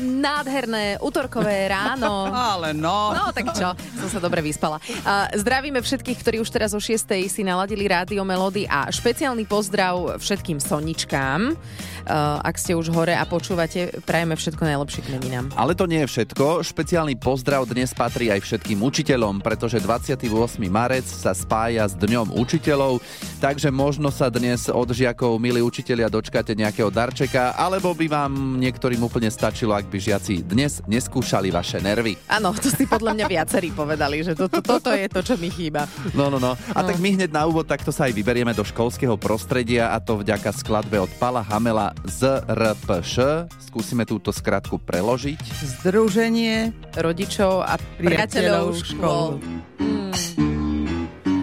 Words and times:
Nádherné 0.00 0.96
útorkové 1.02 1.68
ráno. 1.68 2.32
Ale 2.54 2.72
no. 2.72 3.12
No 3.12 3.28
tak 3.34 3.52
čo, 3.52 3.76
som 3.76 4.08
sa 4.08 4.20
dobre 4.22 4.40
vyspala. 4.40 4.80
Uh, 5.04 5.28
zdravíme 5.36 5.84
všetkých, 5.84 6.18
ktorí 6.24 6.36
už 6.40 6.48
teraz 6.48 6.72
o 6.72 6.80
6. 6.80 7.12
si 7.28 7.42
naladili 7.44 7.84
rádio 7.84 8.24
Melody 8.24 8.64
a 8.64 8.88
špeciálny 8.88 9.44
pozdrav 9.44 10.16
všetkým 10.16 10.56
soničkám. 10.56 11.52
Uh, 11.52 12.40
ak 12.42 12.56
ste 12.58 12.74
už 12.74 12.90
hore 12.90 13.14
a 13.14 13.22
počúvate, 13.28 14.02
prajeme 14.02 14.34
všetko 14.34 14.62
najlepšie 14.64 15.00
k 15.06 15.08
meninám. 15.12 15.46
Ale 15.54 15.76
to 15.76 15.86
nie 15.86 16.02
je 16.02 16.10
všetko. 16.10 16.64
Špeciálny 16.64 17.14
pozdrav 17.20 17.68
dnes 17.68 17.92
patrí 17.94 18.32
aj 18.32 18.42
všetkým 18.42 18.80
učiteľom, 18.80 19.44
pretože 19.44 19.78
28. 19.78 20.26
marec 20.66 21.06
sa 21.06 21.36
spája 21.36 21.86
s 21.86 21.94
Dňom 21.94 22.34
učiteľov, 22.34 22.98
takže 23.38 23.70
možno 23.70 24.10
sa 24.10 24.32
dnes 24.32 24.66
od 24.66 24.88
žiakov, 24.90 25.38
milí 25.38 25.62
učitelia, 25.62 26.10
dočkáte 26.10 26.56
nejakého 26.56 26.90
darčeka, 26.90 27.54
alebo 27.54 27.94
by 27.94 28.06
vám 28.10 28.32
niektorým 28.58 28.98
úplne 29.04 29.30
stačilo, 29.30 29.76
ak 29.76 29.91
by 29.92 29.98
žiaci 30.00 30.40
dnes 30.40 30.80
neskúšali 30.88 31.52
vaše 31.52 31.76
nervy. 31.84 32.16
Áno, 32.32 32.56
to 32.56 32.72
si 32.72 32.88
podľa 32.88 33.12
mňa 33.12 33.26
viacerí 33.28 33.68
povedali, 33.76 34.24
že 34.24 34.32
to, 34.32 34.48
to, 34.48 34.64
toto 34.64 34.88
je 34.88 35.04
to, 35.04 35.20
čo 35.20 35.36
mi 35.36 35.52
chýba. 35.52 35.84
No, 36.16 36.32
no, 36.32 36.40
no. 36.40 36.56
A 36.72 36.80
no. 36.80 36.88
tak 36.88 36.96
my 36.96 37.20
hneď 37.20 37.28
na 37.28 37.44
úvod 37.44 37.68
takto 37.68 37.92
sa 37.92 38.08
aj 38.08 38.16
vyberieme 38.16 38.56
do 38.56 38.64
školského 38.64 39.20
prostredia 39.20 39.92
a 39.92 40.00
to 40.00 40.24
vďaka 40.24 40.48
skladbe 40.56 40.96
od 40.96 41.12
Pala 41.20 41.44
Hamela 41.44 41.92
z 42.08 42.40
RPŠ. 42.48 43.44
Skúsime 43.68 44.08
túto 44.08 44.32
skratku 44.32 44.80
preložiť. 44.80 45.44
Združenie 45.84 46.72
rodičov 46.96 47.68
a 47.68 47.76
priateľov 48.00 48.80
škôl. 48.80 49.36
Hmm. 49.76 50.08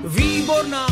Výborná! 0.10 0.90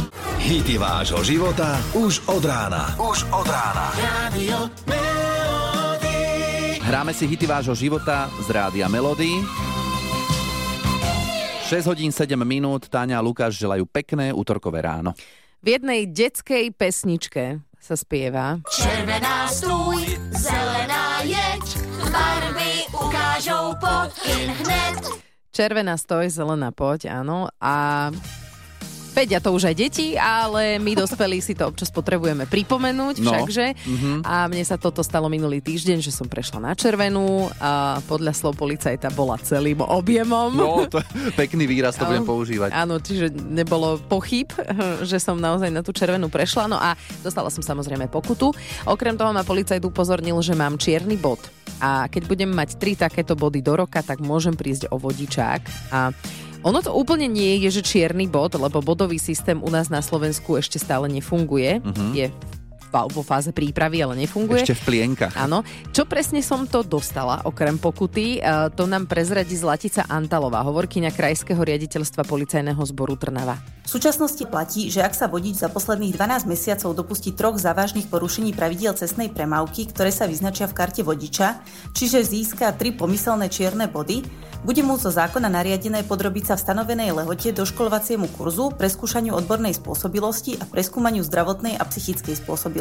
Hity 0.47 0.77
vášho 0.77 1.25
života 1.25 1.75
už 1.97 2.21
od 2.29 2.45
rána. 2.45 2.93
Už 3.01 3.25
od 3.33 3.47
rána. 3.49 3.91
Radio 3.97 5.26
Hráme 6.87 7.11
si 7.11 7.27
hity 7.27 7.43
vášho 7.43 7.75
života 7.75 8.31
z 8.39 8.47
Rádia 8.47 8.87
Melody. 8.87 9.43
6 11.67 11.83
hodín 11.83 12.15
7 12.15 12.39
minút, 12.47 12.87
Táňa 12.87 13.19
a 13.19 13.25
Lukáš 13.27 13.59
želajú 13.59 13.83
pekné 13.91 14.31
útorkové 14.31 14.87
ráno. 14.87 15.11
V 15.59 15.75
jednej 15.75 16.07
detskej 16.07 16.71
pesničke 16.71 17.59
sa 17.75 17.99
spieva 17.99 18.63
Červená 18.71 19.51
stúj, 19.51 19.99
zelená 20.31 21.27
jeď, 21.27 21.65
barvy 22.07 22.73
ukážou 22.95 23.75
pod 23.83 24.15
in 24.31 24.55
hned. 24.55 25.03
Červená 25.51 25.99
stoj, 25.99 26.31
zelená 26.31 26.71
poď, 26.71 27.11
áno. 27.11 27.51
A 27.59 28.07
Vedia 29.17 29.41
to 29.41 29.49
už 29.49 29.73
aj 29.73 29.75
deti, 29.81 30.13
ale 30.13 30.77
my 30.77 30.93
dospelí 30.93 31.41
si 31.41 31.57
to 31.57 31.65
občas 31.65 31.89
potrebujeme 31.89 32.45
pripomenúť, 32.45 33.25
no. 33.25 33.33
všakže. 33.33 33.73
Mm-hmm. 33.73 34.17
A 34.21 34.45
mne 34.45 34.61
sa 34.61 34.77
toto 34.77 35.01
stalo 35.01 35.25
minulý 35.25 35.57
týždeň, 35.57 36.05
že 36.05 36.13
som 36.13 36.29
prešla 36.29 36.61
na 36.61 36.77
červenú 36.77 37.49
a 37.57 37.97
podľa 38.05 38.37
slov 38.37 38.61
policajta 38.61 39.09
bola 39.09 39.41
celým 39.41 39.81
objemom. 39.81 40.53
No, 40.53 40.85
to 40.85 41.01
pekný 41.33 41.65
výraz, 41.65 41.97
to 41.97 42.05
budem 42.05 42.29
používať. 42.29 42.69
Áno, 42.77 43.01
čiže 43.01 43.33
nebolo 43.33 43.97
pochyb, 44.05 44.53
že 45.01 45.17
som 45.17 45.41
naozaj 45.41 45.73
na 45.73 45.81
tú 45.81 45.89
červenú 45.97 46.29
prešla. 46.29 46.69
No 46.69 46.77
a 46.77 46.93
dostala 47.25 47.49
som 47.49 47.65
samozrejme 47.65 48.13
pokutu. 48.13 48.53
Okrem 48.85 49.17
toho 49.17 49.33
ma 49.33 49.41
policajt 49.41 49.81
upozornil, 49.81 50.37
že 50.45 50.53
mám 50.53 50.77
čierny 50.77 51.17
bod. 51.17 51.41
A 51.81 52.05
keď 52.05 52.29
budem 52.29 52.53
mať 52.53 52.77
tri 52.77 52.93
takéto 52.93 53.33
body 53.33 53.65
do 53.65 53.81
roka, 53.81 54.05
tak 54.05 54.21
môžem 54.21 54.53
prísť 54.53 54.93
o 54.93 55.01
vodičák. 55.01 55.61
A 55.89 56.13
ono 56.65 56.79
to 56.81 56.91
úplne 56.93 57.29
nie 57.29 57.61
je, 57.65 57.81
že 57.81 57.85
čierny 57.85 58.25
bod, 58.25 58.57
lebo 58.57 58.81
bodový 58.81 59.21
systém 59.21 59.61
u 59.61 59.69
nás 59.69 59.93
na 59.93 60.01
Slovensku 60.01 60.57
ešte 60.57 60.81
stále 60.81 61.05
nefunguje. 61.09 61.81
Uh-huh. 61.81 62.11
Je 62.13 62.33
vo 62.91 63.21
fáze 63.21 63.51
prípravy, 63.51 64.01
ale 64.01 64.25
nefunguje. 64.25 64.63
Ešte 64.63 64.79
v 64.79 64.83
plienkach. 64.87 65.33
Áno. 65.37 65.61
Čo 65.91 66.07
presne 66.07 66.39
som 66.41 66.65
to 66.65 66.81
dostala, 66.81 67.43
okrem 67.43 67.77
pokuty, 67.77 68.39
e, 68.39 68.69
to 68.73 68.89
nám 68.89 69.05
prezradí 69.05 69.53
Zlatica 69.53 70.07
Antalová, 70.07 70.63
hovorkyňa 70.65 71.13
Krajského 71.13 71.59
riaditeľstva 71.59 72.25
policajného 72.25 72.81
zboru 72.87 73.19
Trnava. 73.19 73.77
V 73.87 73.95
súčasnosti 73.95 74.43
platí, 74.51 74.91
že 74.91 74.99
ak 74.99 75.15
sa 75.15 75.31
vodič 75.31 75.63
za 75.63 75.71
posledných 75.71 76.11
12 76.11 76.43
mesiacov 76.43 76.91
dopustí 76.91 77.31
troch 77.31 77.55
závažných 77.55 78.11
porušení 78.11 78.51
pravidiel 78.51 78.91
cestnej 78.99 79.31
premávky, 79.31 79.87
ktoré 79.87 80.11
sa 80.11 80.27
vyznačia 80.27 80.67
v 80.67 80.75
karte 80.75 81.07
vodiča, 81.07 81.63
čiže 81.95 82.19
získa 82.19 82.75
tri 82.75 82.91
pomyselné 82.91 83.47
čierne 83.47 83.87
body, 83.87 84.27
bude 84.67 84.83
mu 84.83 84.99
zo 84.99 85.07
zákona 85.07 85.47
nariadené 85.47 86.03
podrobiť 86.03 86.51
sa 86.51 86.55
v 86.59 86.63
stanovenej 86.67 87.15
lehote 87.15 87.55
doškolovaciemu 87.55 88.27
kurzu, 88.35 88.75
preskúšaniu 88.75 89.31
odbornej 89.31 89.79
spôsobilosti 89.79 90.59
a 90.59 90.67
preskúmaniu 90.67 91.23
zdravotnej 91.23 91.79
a 91.79 91.87
psychickej 91.87 92.35
spôsobilosti. 92.43 92.76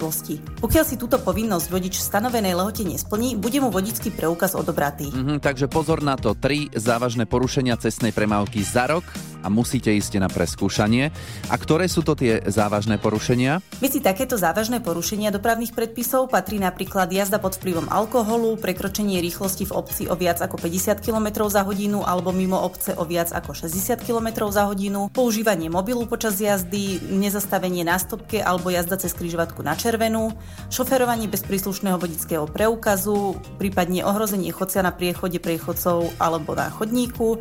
Pokiaľ 0.61 0.85
si 0.85 0.97
túto 1.01 1.19
povinnosť 1.21 1.67
vodič 1.69 1.95
v 2.01 2.07
stanovenej 2.07 2.55
lehote 2.57 2.85
nesplní, 2.85 3.37
bude 3.37 3.59
mu 3.61 3.73
vodický 3.73 4.13
preukaz 4.13 4.55
odobratý. 4.55 5.09
Mm-hmm, 5.11 5.39
takže 5.41 5.67
pozor 5.67 6.01
na 6.01 6.15
to, 6.15 6.37
tri 6.37 6.69
závažné 6.73 7.29
porušenia 7.29 7.77
cestnej 7.81 8.13
premávky 8.13 8.61
za 8.65 8.89
rok 8.89 9.05
a 9.47 9.49
musíte 9.53 9.95
ísť 9.95 10.19
na 10.19 10.27
preskúšanie. 10.27 11.15
A 11.51 11.55
ktoré 11.55 11.87
sú 11.87 12.03
to 12.03 12.19
tie 12.19 12.43
závažné 12.43 12.99
porušenia? 12.99 13.63
Medzi 13.79 14.03
takéto 14.03 14.35
závažné 14.35 14.83
porušenia 14.83 15.31
dopravných 15.31 15.71
predpisov 15.71 16.27
patrí 16.27 16.59
napríklad 16.59 17.07
jazda 17.15 17.39
pod 17.39 17.55
vplyvom 17.55 17.87
alkoholu, 17.87 18.59
prekročenie 18.59 19.23
rýchlosti 19.23 19.71
v 19.71 19.73
obci 19.79 20.03
o 20.11 20.19
viac 20.19 20.43
ako 20.43 20.59
50 20.59 20.99
km 20.99 21.47
za 21.47 21.63
hodinu 21.63 22.03
alebo 22.03 22.35
mimo 22.35 22.59
obce 22.59 22.99
o 22.99 23.07
viac 23.07 23.31
ako 23.31 23.55
60 23.55 24.03
km 24.03 24.51
za 24.51 24.67
hodinu, 24.67 25.07
používanie 25.15 25.71
mobilu 25.71 26.11
počas 26.11 26.43
jazdy, 26.43 26.99
nezastavenie 27.15 27.87
na 27.87 28.03
stopke 28.03 28.43
alebo 28.43 28.75
jazda 28.75 28.99
cez 28.99 29.15
križovatku 29.15 29.63
na 29.63 29.79
červenú, 29.87 30.35
šoferovanie 30.75 31.31
bez 31.31 31.47
príslušného 31.47 32.03
vodického 32.03 32.51
preukazu, 32.51 33.39
prípadne 33.63 34.03
ohrozenie 34.03 34.51
chodca 34.51 34.83
na 34.83 34.91
priechode 34.91 35.39
priechodcov 35.39 36.11
alebo 36.19 36.59
na 36.59 36.67
chodníku 36.75 37.39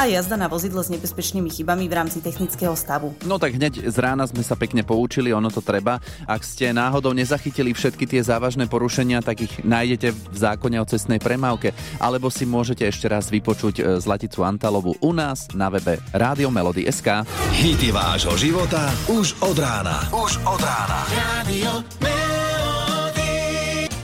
a 0.00 0.08
jazda 0.08 0.40
na 0.40 0.48
vozidle 0.48 0.80
s 0.80 0.88
nebezpečným 0.88 1.42
vážnymi 1.42 1.50
chybami 1.50 1.90
v 1.90 1.94
rámci 1.98 2.22
technického 2.22 2.76
stavu. 2.78 3.18
No 3.26 3.40
tak 3.40 3.58
hneď 3.58 3.90
z 3.90 3.96
rána 3.98 4.22
sme 4.30 4.46
sa 4.46 4.54
pekne 4.54 4.86
poučili, 4.86 5.34
ono 5.34 5.50
to 5.50 5.58
treba. 5.58 5.98
Ak 6.30 6.46
ste 6.46 6.70
náhodou 6.70 7.10
nezachytili 7.10 7.74
všetky 7.74 8.06
tie 8.06 8.22
závažné 8.22 8.70
porušenia, 8.70 9.24
tak 9.24 9.42
ich 9.42 9.54
nájdete 9.66 10.14
v 10.14 10.36
zákone 10.36 10.78
o 10.78 10.86
cestnej 10.86 11.18
premávke, 11.18 11.74
alebo 11.98 12.30
si 12.30 12.46
môžete 12.46 12.86
ešte 12.86 13.10
raz 13.10 13.26
vypočuť 13.32 13.74
e, 13.80 13.82
Zlaticu 13.98 14.46
Antalovu 14.46 14.94
u 15.02 15.10
nás 15.10 15.50
na 15.56 15.66
webe 15.66 15.98
Rádio 16.14 16.54
Melody 16.54 16.86
SK. 16.86 17.26
Hity 17.50 17.90
vášho 17.90 18.38
života 18.38 18.94
už 19.10 19.34
od 19.42 19.58
rána. 19.58 20.06
Už 20.14 20.38
od 20.46 20.60
rána. 20.62 21.00
Radio 21.10 21.81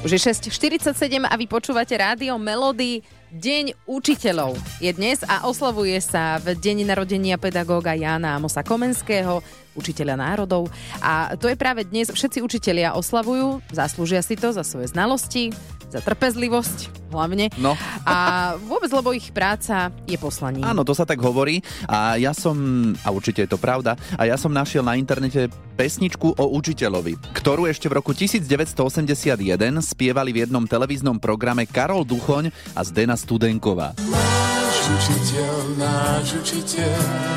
už 0.08 0.16
je 0.16 0.32
6.47 0.32 1.20
a 1.20 1.34
vy 1.36 1.44
počúvate 1.44 1.92
rádio 1.92 2.40
Melody. 2.40 3.04
Deň 3.28 3.76
učiteľov 3.84 4.56
je 4.80 4.88
dnes 4.96 5.20
a 5.28 5.44
oslavuje 5.44 6.00
sa 6.00 6.40
v 6.40 6.56
deň 6.56 6.88
narodenia 6.88 7.36
pedagóga 7.36 7.92
Jána 7.92 8.40
Amosa 8.40 8.64
Komenského, 8.64 9.44
učiteľa 9.76 10.16
národov. 10.16 10.72
A 11.04 11.36
to 11.36 11.52
je 11.52 11.60
práve 11.60 11.84
dnes, 11.84 12.08
všetci 12.08 12.40
učitelia 12.40 12.96
oslavujú, 12.96 13.60
zaslúžia 13.68 14.24
si 14.24 14.32
to 14.32 14.48
za 14.48 14.64
svoje 14.64 14.88
znalosti, 14.88 15.52
za 15.88 16.00
trpezlivosť 16.04 17.10
hlavne. 17.12 17.49
No. 17.56 17.72
A 18.04 18.54
vôbec, 18.60 18.93
lebo 18.93 19.16
ich 19.16 19.32
práca 19.32 19.88
je 20.04 20.21
poslaním. 20.21 20.65
Áno, 20.65 20.84
to 20.84 20.93
sa 20.93 21.09
tak 21.09 21.21
hovorí. 21.25 21.65
A 21.88 22.21
ja 22.21 22.37
som, 22.37 22.56
a 23.00 23.09
určite 23.09 23.49
je 23.49 23.50
to 23.50 23.59
pravda, 23.60 23.97
a 24.21 24.28
ja 24.28 24.37
som 24.37 24.53
našiel 24.53 24.84
na 24.84 24.97
internete 25.00 25.49
pesničku 25.81 26.37
o 26.37 26.44
učiteľovi, 26.59 27.16
ktorú 27.32 27.65
ešte 27.65 27.88
v 27.88 27.97
roku 27.97 28.12
1981 28.12 29.41
spievali 29.81 30.31
v 30.37 30.44
jednom 30.44 30.65
televíznom 30.69 31.16
programe 31.16 31.65
Karol 31.65 32.05
Duchoň 32.05 32.53
a 32.76 32.81
Zdena 32.84 33.16
Studenková. 33.16 33.97
Náš 33.97 34.76
učiteľ, 34.93 35.55
náš 35.81 36.28
učiteľ. 36.44 37.28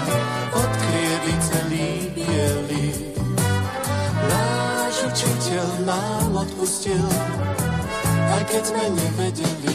Náš 4.31 5.07
učiteľ 5.07 5.67
nám 5.87 6.45
odpustil 6.45 7.07
aj 8.31 8.43
keď 8.47 8.63
sme 8.63 8.83
nevedeli. 8.95 9.71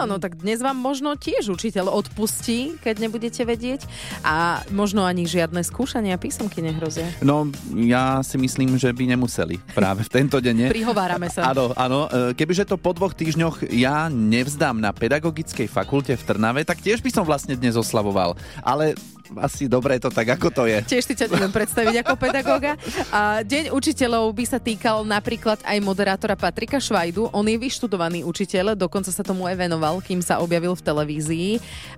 Áno, 0.00 0.16
tak 0.16 0.40
dnes 0.40 0.64
vám 0.64 0.80
možno 0.80 1.12
tiež 1.12 1.52
učiteľ 1.52 1.92
odpustí, 1.92 2.80
keď 2.80 3.04
nebudete 3.04 3.44
vedieť 3.44 3.84
a 4.24 4.64
možno 4.72 5.04
ani 5.04 5.28
žiadne 5.28 5.60
skúšania 5.60 6.16
písomky 6.16 6.64
nehrozia. 6.64 7.04
No, 7.20 7.52
ja 7.76 8.24
si 8.24 8.40
myslím, 8.40 8.80
že 8.80 8.88
by 8.96 9.12
nemuseli 9.12 9.60
práve 9.76 10.00
v 10.08 10.10
tento 10.10 10.40
deň. 10.40 10.68
Prihovárame 10.72 11.28
sa. 11.28 11.52
Áno, 11.52 11.76
áno. 11.76 12.08
E, 12.08 12.32
kebyže 12.32 12.64
to 12.64 12.80
po 12.80 12.96
dvoch 12.96 13.12
týždňoch 13.12 13.68
ja 13.76 14.08
nevzdám 14.08 14.80
na 14.80 14.88
pedagogickej 14.96 15.68
fakulte 15.68 16.16
v 16.16 16.22
Trnave, 16.24 16.64
tak 16.64 16.80
tiež 16.80 17.04
by 17.04 17.12
som 17.12 17.28
vlastne 17.28 17.52
dnes 17.60 17.76
oslavoval. 17.76 18.40
Ale 18.64 18.96
asi 19.38 19.70
dobre 19.70 19.98
je 19.98 20.08
to 20.08 20.10
tak, 20.10 20.34
ako 20.34 20.48
to 20.50 20.62
je. 20.66 20.78
Tiež 20.82 21.04
si 21.06 21.14
ťa 21.14 21.30
neviem 21.30 21.52
predstaviť 21.52 22.02
ako 22.02 22.14
pedagóga. 22.18 22.74
A 23.14 23.44
deň 23.46 23.70
učiteľov 23.70 24.32
by 24.34 24.44
sa 24.48 24.58
týkal 24.58 25.06
napríklad 25.06 25.62
aj 25.62 25.78
moderátora 25.84 26.34
Patrika 26.34 26.82
Švajdu. 26.82 27.30
On 27.30 27.46
je 27.46 27.54
vyštudovaný 27.54 28.26
učiteľ, 28.26 28.74
dokonca 28.74 29.12
sa 29.14 29.22
tomu 29.22 29.46
aj 29.46 29.56
venoval, 29.60 30.02
kým 30.02 30.18
sa 30.24 30.42
objavil 30.42 30.74
v 30.74 30.82
televízii. 30.82 31.50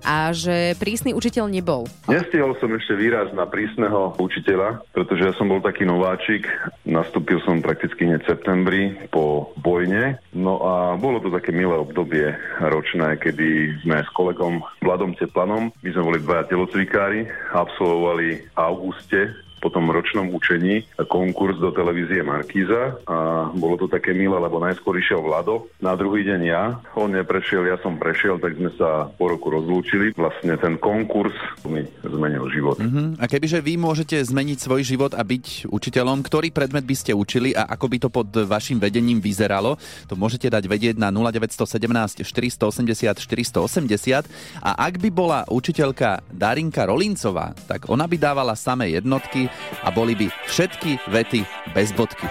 A 0.05 0.29
že 0.35 0.77
prísny 0.77 1.15
učiteľ 1.15 1.49
nebol. 1.49 1.89
Nestihol 2.05 2.53
som 2.59 2.69
ešte 2.75 2.93
výraz 2.97 3.31
na 3.33 3.49
prísneho 3.49 4.13
učiteľa, 4.19 4.85
pretože 4.93 5.25
ja 5.25 5.33
som 5.37 5.49
bol 5.49 5.63
taký 5.63 5.87
nováčik. 5.87 6.45
Nastúpil 6.85 7.39
som 7.47 7.63
prakticky 7.63 8.05
hneď 8.05 8.21
v 8.25 8.29
septembri 8.29 8.83
po 9.09 9.55
vojne. 9.63 10.19
No 10.35 10.59
a 10.61 10.73
bolo 10.99 11.23
to 11.23 11.31
také 11.31 11.55
milé 11.55 11.73
obdobie 11.73 12.35
ročné, 12.59 13.17
kedy 13.21 13.81
sme 13.85 14.03
s 14.03 14.09
kolegom 14.11 14.59
Vladom 14.83 15.15
Teplanom, 15.15 15.71
my 15.71 15.89
sme 15.93 16.03
boli 16.03 16.19
dvaja 16.19 16.43
telocvikári, 16.51 17.22
absolvovali 17.53 18.41
v 18.41 18.57
auguste 18.57 19.42
po 19.63 19.71
tom 19.71 19.87
ročnom 19.87 20.27
učení 20.35 20.83
konkurs 21.07 21.55
do 21.55 21.71
televízie 21.71 22.19
Markíza 22.19 22.99
a 23.07 23.47
bolo 23.55 23.79
to 23.79 23.87
také 23.87 24.11
milé, 24.11 24.35
lebo 24.35 24.59
najskôr 24.59 24.99
išiel 24.99 25.23
Vlado, 25.23 25.71
na 25.79 25.95
druhý 25.95 26.27
deň 26.27 26.41
ja, 26.43 26.83
on 26.99 27.15
neprešiel, 27.15 27.63
ja 27.71 27.79
som 27.79 27.95
prešiel, 27.95 28.43
tak 28.43 28.59
sme 28.59 28.75
sa 28.75 29.07
po 29.15 29.31
roku 29.31 29.47
rozlúčili. 29.47 30.11
Vlastne 30.19 30.59
ten 30.59 30.75
konkurs 30.75 31.31
mi 31.63 31.87
zmenil 32.03 32.51
život. 32.51 32.75
Mhm. 32.75 33.23
A 33.23 33.25
kebyže 33.31 33.63
vy 33.63 33.79
môžete 33.79 34.19
zmeniť 34.19 34.59
svoj 34.59 34.83
život 34.83 35.15
a 35.15 35.23
byť 35.23 35.71
učiteľom, 35.71 36.19
ktorý 36.27 36.51
predmet 36.51 36.83
by 36.83 36.95
ste 36.99 37.15
učili 37.15 37.55
a 37.55 37.63
ako 37.71 37.85
by 37.87 37.97
to 38.03 38.09
pod 38.11 38.27
vašim 38.35 38.83
vedením 38.83 39.23
vyzeralo, 39.23 39.79
to 40.11 40.19
môžete 40.19 40.51
dať 40.51 40.67
vedieť 40.67 40.95
na 40.99 41.07
0917 41.13 42.25
480 42.25 43.15
480 43.15 44.27
a 44.59 44.71
ak 44.75 44.99
by 44.99 45.09
bola 45.13 45.47
učiteľka 45.47 46.25
Darinka 46.33 46.83
Rolincová, 46.89 47.55
tak 47.69 47.87
ona 47.87 48.09
by 48.09 48.17
dávala 48.19 48.57
samé 48.57 48.97
jednotky 48.97 49.52
a 49.83 49.89
boli 49.91 50.15
by 50.15 50.27
všetky 50.47 50.99
vety 51.07 51.45
bez 51.73 51.91
bodky. 51.91 52.27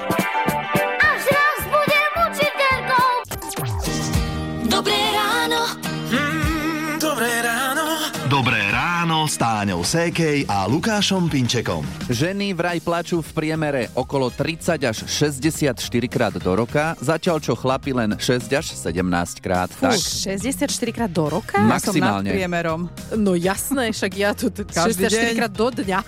S 9.32 9.40
Táňou 9.40 9.80
Sékej 9.80 10.44
a 10.44 10.68
Lukášom 10.68 11.24
Pinčekom. 11.24 11.80
Ženy 12.04 12.52
vraj 12.52 12.84
plačú 12.84 13.24
v 13.24 13.30
priemere 13.32 13.88
okolo 13.94 14.28
30 14.28 14.76
až 14.84 15.08
64 15.08 15.72
krát 16.04 16.36
do 16.36 16.52
roka, 16.52 16.92
zatiaľ 17.00 17.40
čo 17.40 17.56
chlapi 17.56 17.96
len 17.96 18.12
6 18.12 18.28
až 18.52 18.76
17 18.76 18.92
krát. 19.40 19.72
Fú, 19.72 19.88
Tak, 19.88 19.96
64 19.96 20.68
krát 20.92 21.08
do 21.08 21.32
roka? 21.32 21.64
maximálne. 21.64 22.28
priemerom. 22.28 22.92
No 23.16 23.32
jasné, 23.32 23.88
však 23.88 24.12
ja 24.12 24.36
tu 24.36 24.52
t- 24.52 24.68
Každý 24.68 25.08
64 25.08 25.24
deň. 25.24 25.34
krát 25.40 25.52
do 25.54 25.68
dňa. 25.72 25.98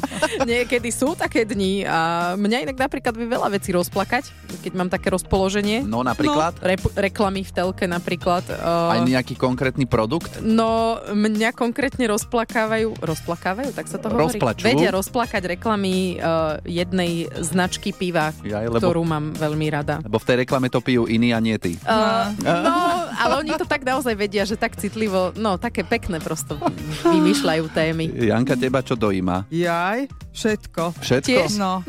Niekedy 0.52 0.88
sú 0.92 1.16
také 1.16 1.48
dni 1.48 1.88
a 1.88 1.98
mňa 2.36 2.68
inak 2.68 2.76
napríklad 2.76 3.16
vie 3.16 3.24
veľa 3.24 3.48
vecí 3.48 3.72
rozplakať, 3.72 4.28
keď 4.60 4.72
mám 4.76 4.92
také 4.92 5.08
rozpoloženie. 5.08 5.80
No 5.80 6.04
napríklad, 6.04 6.60
Rep- 6.60 6.92
reklamy 6.92 7.48
v 7.48 7.52
telke 7.54 7.88
napríklad. 7.88 8.44
aj 8.52 9.00
Uh, 9.00 9.08
nejaký 9.08 9.32
konkrétny 9.34 9.88
produkt. 9.88 10.36
No, 10.38 11.00
mňa 11.06 11.56
konkrétne 11.56 12.04
rozplakávajú, 12.74 12.88
rozplakávajú, 12.98 13.70
tak 13.72 13.86
sa 13.86 13.96
to 13.98 14.06
hovorí? 14.10 14.34
Rozplačú. 14.34 14.64
Vedia 14.66 14.90
rozplakať 14.90 15.42
reklamy 15.54 16.18
uh, 16.18 16.58
jednej 16.66 17.30
značky 17.38 17.94
piva, 17.94 18.34
Jaj, 18.42 18.66
lebo- 18.66 18.82
ktorú 18.82 19.02
mám 19.06 19.30
veľmi 19.32 19.66
rada. 19.70 20.02
Lebo 20.02 20.18
v 20.18 20.24
tej 20.26 20.36
reklame 20.42 20.66
to 20.68 20.82
pijú 20.82 21.06
iní 21.06 21.30
a 21.30 21.38
nie 21.38 21.54
ty. 21.56 21.78
Uh, 21.86 22.34
no, 22.42 22.74
ale 23.14 23.46
oni 23.46 23.54
to 23.54 23.64
tak 23.64 23.86
naozaj 23.86 24.14
vedia, 24.18 24.42
že 24.42 24.58
tak 24.58 24.74
citlivo, 24.74 25.30
no, 25.38 25.54
také 25.56 25.86
pekné 25.86 26.18
prosto 26.18 26.58
vymýšľajú 27.06 27.64
témy. 27.70 28.04
Janka, 28.26 28.58
teba 28.58 28.82
čo 28.82 28.98
dojíma? 28.98 29.46
Jaj, 29.48 30.10
všetko. 30.34 30.98
Všetko? 30.98 31.28
Tiež? 31.30 31.50
No, 31.60 31.80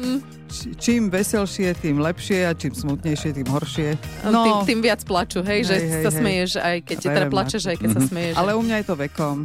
č- 0.45 0.71
čím 0.77 1.09
veselšie, 1.09 1.73
tým 1.75 1.97
lepšie 1.97 2.45
a 2.45 2.53
čím 2.53 2.73
smutnejšie, 2.75 3.29
tým 3.33 3.49
horšie. 3.49 3.89
No. 4.29 4.43
Tým, 4.43 4.55
tým 4.67 4.79
viac 4.85 5.01
plaču, 5.01 5.41
hej, 5.41 5.65
že 5.65 5.75
Hej, 5.75 5.85
hej, 5.89 6.03
sa 6.05 6.11
hej. 6.13 6.19
smeješ, 6.21 6.51
aj 6.61 6.77
keď 6.85 6.97
teda 6.99 7.11
Verím 7.15 7.25
na 7.25 7.33
plačeš, 7.33 7.63
aj 7.65 7.77
keď 7.81 7.89
sa 7.89 8.01
smeješ. 8.05 8.35
Ale 8.35 8.51
u 8.53 8.61
mňa 8.61 8.75
je 8.81 8.85
to 8.85 8.95
vekom. 8.95 9.37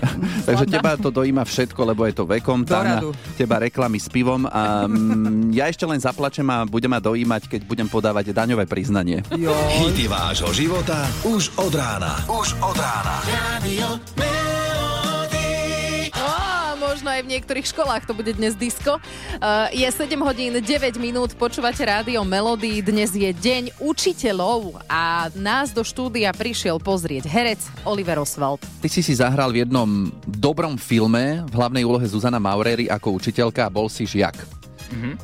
Takže 0.48 0.64
teba 0.68 0.96
to 0.98 1.08
dojíma 1.12 1.44
všetko, 1.44 1.80
lebo 1.94 2.06
je 2.08 2.14
to 2.16 2.24
vekom. 2.24 2.64
Radu. 2.64 3.12
teba 3.36 3.62
reklamy 3.62 4.00
s 4.00 4.08
pivom. 4.08 4.48
A 4.48 4.88
mm, 4.88 5.52
ja 5.58 5.68
ešte 5.68 5.84
len 5.84 6.00
zaplačem 6.00 6.46
a 6.48 6.64
budem 6.66 6.90
ma 6.90 7.00
dojímať, 7.00 7.48
keď 7.48 7.60
budem 7.68 7.88
podávať 7.88 8.34
daňové 8.34 8.64
priznanie. 8.66 9.20
Jo. 9.36 9.52
Hity 9.52 10.08
vášho 10.08 10.50
života 10.52 11.06
už 11.24 11.52
od 11.60 11.72
rána. 11.72 12.24
Už 12.28 12.56
od 12.60 12.76
rána. 12.76 13.16
Radio 13.28 14.31
možno 17.02 17.18
aj 17.18 17.26
v 17.26 17.34
niektorých 17.34 17.66
školách 17.66 18.06
to 18.06 18.14
bude 18.14 18.30
dnes 18.38 18.54
disco. 18.54 19.02
Uh, 19.42 19.66
je 19.74 19.82
7 19.90 20.14
hodín 20.22 20.54
9 20.54 21.02
minút, 21.02 21.34
počúvate 21.34 21.82
rádio 21.82 22.22
Melody. 22.22 22.78
Dnes 22.78 23.10
je 23.10 23.26
deň 23.26 23.74
učiteľov 23.82 24.78
a 24.86 25.26
nás 25.34 25.74
do 25.74 25.82
štúdia 25.82 26.30
prišiel 26.30 26.78
pozrieť 26.78 27.26
herec 27.26 27.58
Oliver 27.82 28.22
Oswald. 28.22 28.62
Ty 28.78 28.86
si 28.86 29.02
si 29.02 29.18
zahral 29.18 29.50
v 29.50 29.66
jednom 29.66 30.14
dobrom 30.30 30.78
filme 30.78 31.42
v 31.42 31.52
hlavnej 31.58 31.82
úlohe 31.82 32.06
Zuzana 32.06 32.38
Maurery 32.38 32.86
ako 32.86 33.18
učiteľka 33.18 33.66
a 33.66 33.72
bol 33.74 33.90
si 33.90 34.06
žiak. 34.06 34.61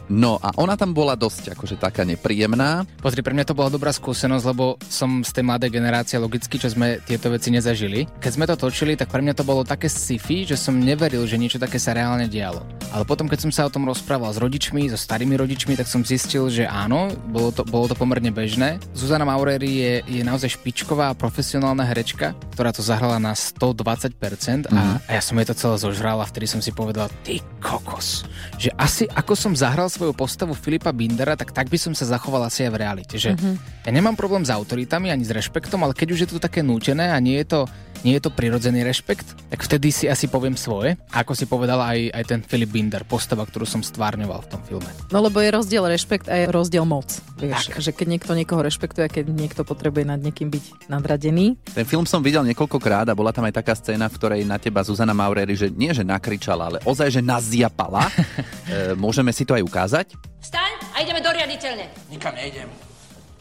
No 0.09 0.41
a 0.41 0.53
ona 0.57 0.75
tam 0.75 0.97
bola 0.97 1.15
dosť 1.15 1.55
akože 1.55 1.77
taká 1.77 2.03
nepríjemná. 2.03 2.89
Pozri, 2.99 3.21
pre 3.21 3.37
mňa 3.37 3.49
to 3.49 3.59
bola 3.59 3.69
dobrá 3.69 3.93
skúsenosť, 3.93 4.45
lebo 4.49 4.81
som 4.89 5.21
z 5.23 5.31
tej 5.31 5.45
mladej 5.45 5.71
generácie 5.73 6.17
logicky, 6.17 6.57
čo 6.57 6.73
sme 6.73 6.99
tieto 7.05 7.29
veci 7.29 7.53
nezažili. 7.53 8.09
Keď 8.19 8.33
sme 8.33 8.49
to 8.49 8.57
točili, 8.57 8.97
tak 8.97 9.13
pre 9.13 9.21
mňa 9.21 9.37
to 9.37 9.45
bolo 9.45 9.63
také 9.63 9.87
sci-fi, 9.87 10.49
že 10.49 10.57
som 10.57 10.77
neveril, 10.77 11.29
že 11.29 11.37
niečo 11.37 11.61
také 11.61 11.77
sa 11.77 11.93
reálne 11.93 12.27
dialo. 12.27 12.65
Ale 12.89 13.05
potom, 13.05 13.29
keď 13.29 13.49
som 13.49 13.53
sa 13.53 13.69
o 13.69 13.73
tom 13.73 13.85
rozprával 13.85 14.33
s 14.33 14.41
rodičmi, 14.41 14.89
so 14.89 14.97
starými 14.97 15.37
rodičmi, 15.37 15.77
tak 15.77 15.85
som 15.85 16.01
zistil, 16.01 16.49
že 16.49 16.65
áno, 16.65 17.13
bolo 17.29 17.53
to, 17.53 17.63
bolo 17.69 17.85
to 17.85 17.97
pomerne 17.97 18.33
bežné. 18.33 18.81
Zuzana 18.97 19.29
Maurery 19.29 19.69
je, 19.69 19.93
je 20.09 20.23
naozaj 20.25 20.57
špičková 20.57 21.13
profesionálna 21.21 21.85
herečka, 21.85 22.33
ktorá 22.57 22.73
to 22.73 22.81
zahrala 22.81 23.21
na 23.21 23.37
120% 23.37 24.73
a, 24.73 25.03
a 25.05 25.11
ja 25.13 25.23
som 25.23 25.37
jej 25.37 25.47
to 25.49 25.55
celé 25.55 25.77
zožral 25.77 26.19
a 26.23 26.29
vtedy 26.29 26.49
som 26.49 26.65
si 26.65 26.73
povedal, 26.73 27.13
ty 27.27 27.45
kokos, 27.61 28.25
že 28.57 28.73
asi 28.79 29.05
ako 29.13 29.35
som 29.35 29.53
zahral 29.59 29.91
svoju 29.91 30.15
postavu 30.15 30.55
Filipa 30.55 30.95
Bindera, 30.95 31.35
tak 31.35 31.51
tak 31.51 31.67
by 31.67 31.75
som 31.75 31.93
sa 31.99 32.07
zachoval 32.07 32.47
asi 32.47 32.71
aj 32.71 32.71
v 32.71 32.79
realite. 32.79 33.17
Že 33.19 33.35
ja 33.83 33.91
nemám 33.91 34.15
problém 34.15 34.47
s 34.47 34.55
autoritami 34.55 35.11
ani 35.11 35.27
s 35.27 35.35
rešpektom, 35.35 35.83
ale 35.83 35.99
keď 35.99 36.09
už 36.15 36.21
je 36.23 36.29
to 36.31 36.39
také 36.39 36.63
nútené 36.63 37.11
a 37.11 37.19
nie 37.19 37.43
je 37.43 37.59
to, 37.59 37.61
nie 38.07 38.17
je 38.17 38.23
to 38.25 38.31
prirodzený 38.31 38.87
rešpekt, 38.87 39.27
tak 39.51 39.61
vtedy 39.61 39.91
si 39.91 40.05
asi 40.07 40.31
poviem 40.31 40.55
svoje. 40.55 40.97
Ako 41.11 41.35
si 41.35 41.45
povedal 41.45 41.83
aj, 41.83 42.15
aj 42.15 42.25
ten 42.27 42.41
Filip 42.47 42.71
Binder, 42.71 43.03
postava, 43.03 43.43
ktorú 43.43 43.67
som 43.67 43.83
stvárňoval 43.83 44.47
v 44.47 44.49
tom 44.51 44.61
filme. 44.63 44.91
No 45.11 45.23
lebo 45.23 45.43
je 45.43 45.51
rozdiel 45.51 45.85
rešpekt 45.85 46.31
a 46.31 46.35
je 46.39 46.47
rozdiel 46.49 46.87
moc. 46.87 47.11
Vieš, 47.39 47.75
že 47.79 47.91
keď 47.91 48.07
niekto 48.19 48.33
niekoho 48.35 48.63
rešpektuje 48.63 49.09
keď 49.09 49.25
niekto 49.31 49.63
potrebuje 49.67 50.05
nad 50.07 50.21
niekým 50.21 50.53
byť 50.53 50.91
nadradený. 50.91 51.59
Ten 51.75 51.87
film 51.89 52.05
som 52.07 52.23
videl 52.23 52.45
niekoľkokrát 52.47 53.09
a 53.11 53.19
bola 53.19 53.35
tam 53.35 53.47
aj 53.49 53.57
taká 53.59 53.75
scéna, 53.75 54.07
v 54.07 54.17
ktorej 54.21 54.41
na 54.47 54.61
teba 54.61 54.85
Zuzana 54.85 55.17
Maurery, 55.17 55.59
že 55.59 55.73
nie 55.73 55.91
že 55.91 56.07
nakričala, 56.07 56.71
ale 56.71 56.79
ozaj, 56.85 57.19
že 57.19 57.23
nazjapala. 57.25 58.07
e, 58.13 58.95
môžeme 58.95 59.33
si 59.35 59.43
to 59.43 59.57
aj 59.57 59.65
ukázať? 59.65 60.07
Vstaň 60.39 60.73
a 60.95 61.03
ideme 61.03 61.19
do 61.19 61.31
riaditeľne. 61.33 61.87
Nikam 62.13 62.35
nejdem. 62.37 62.69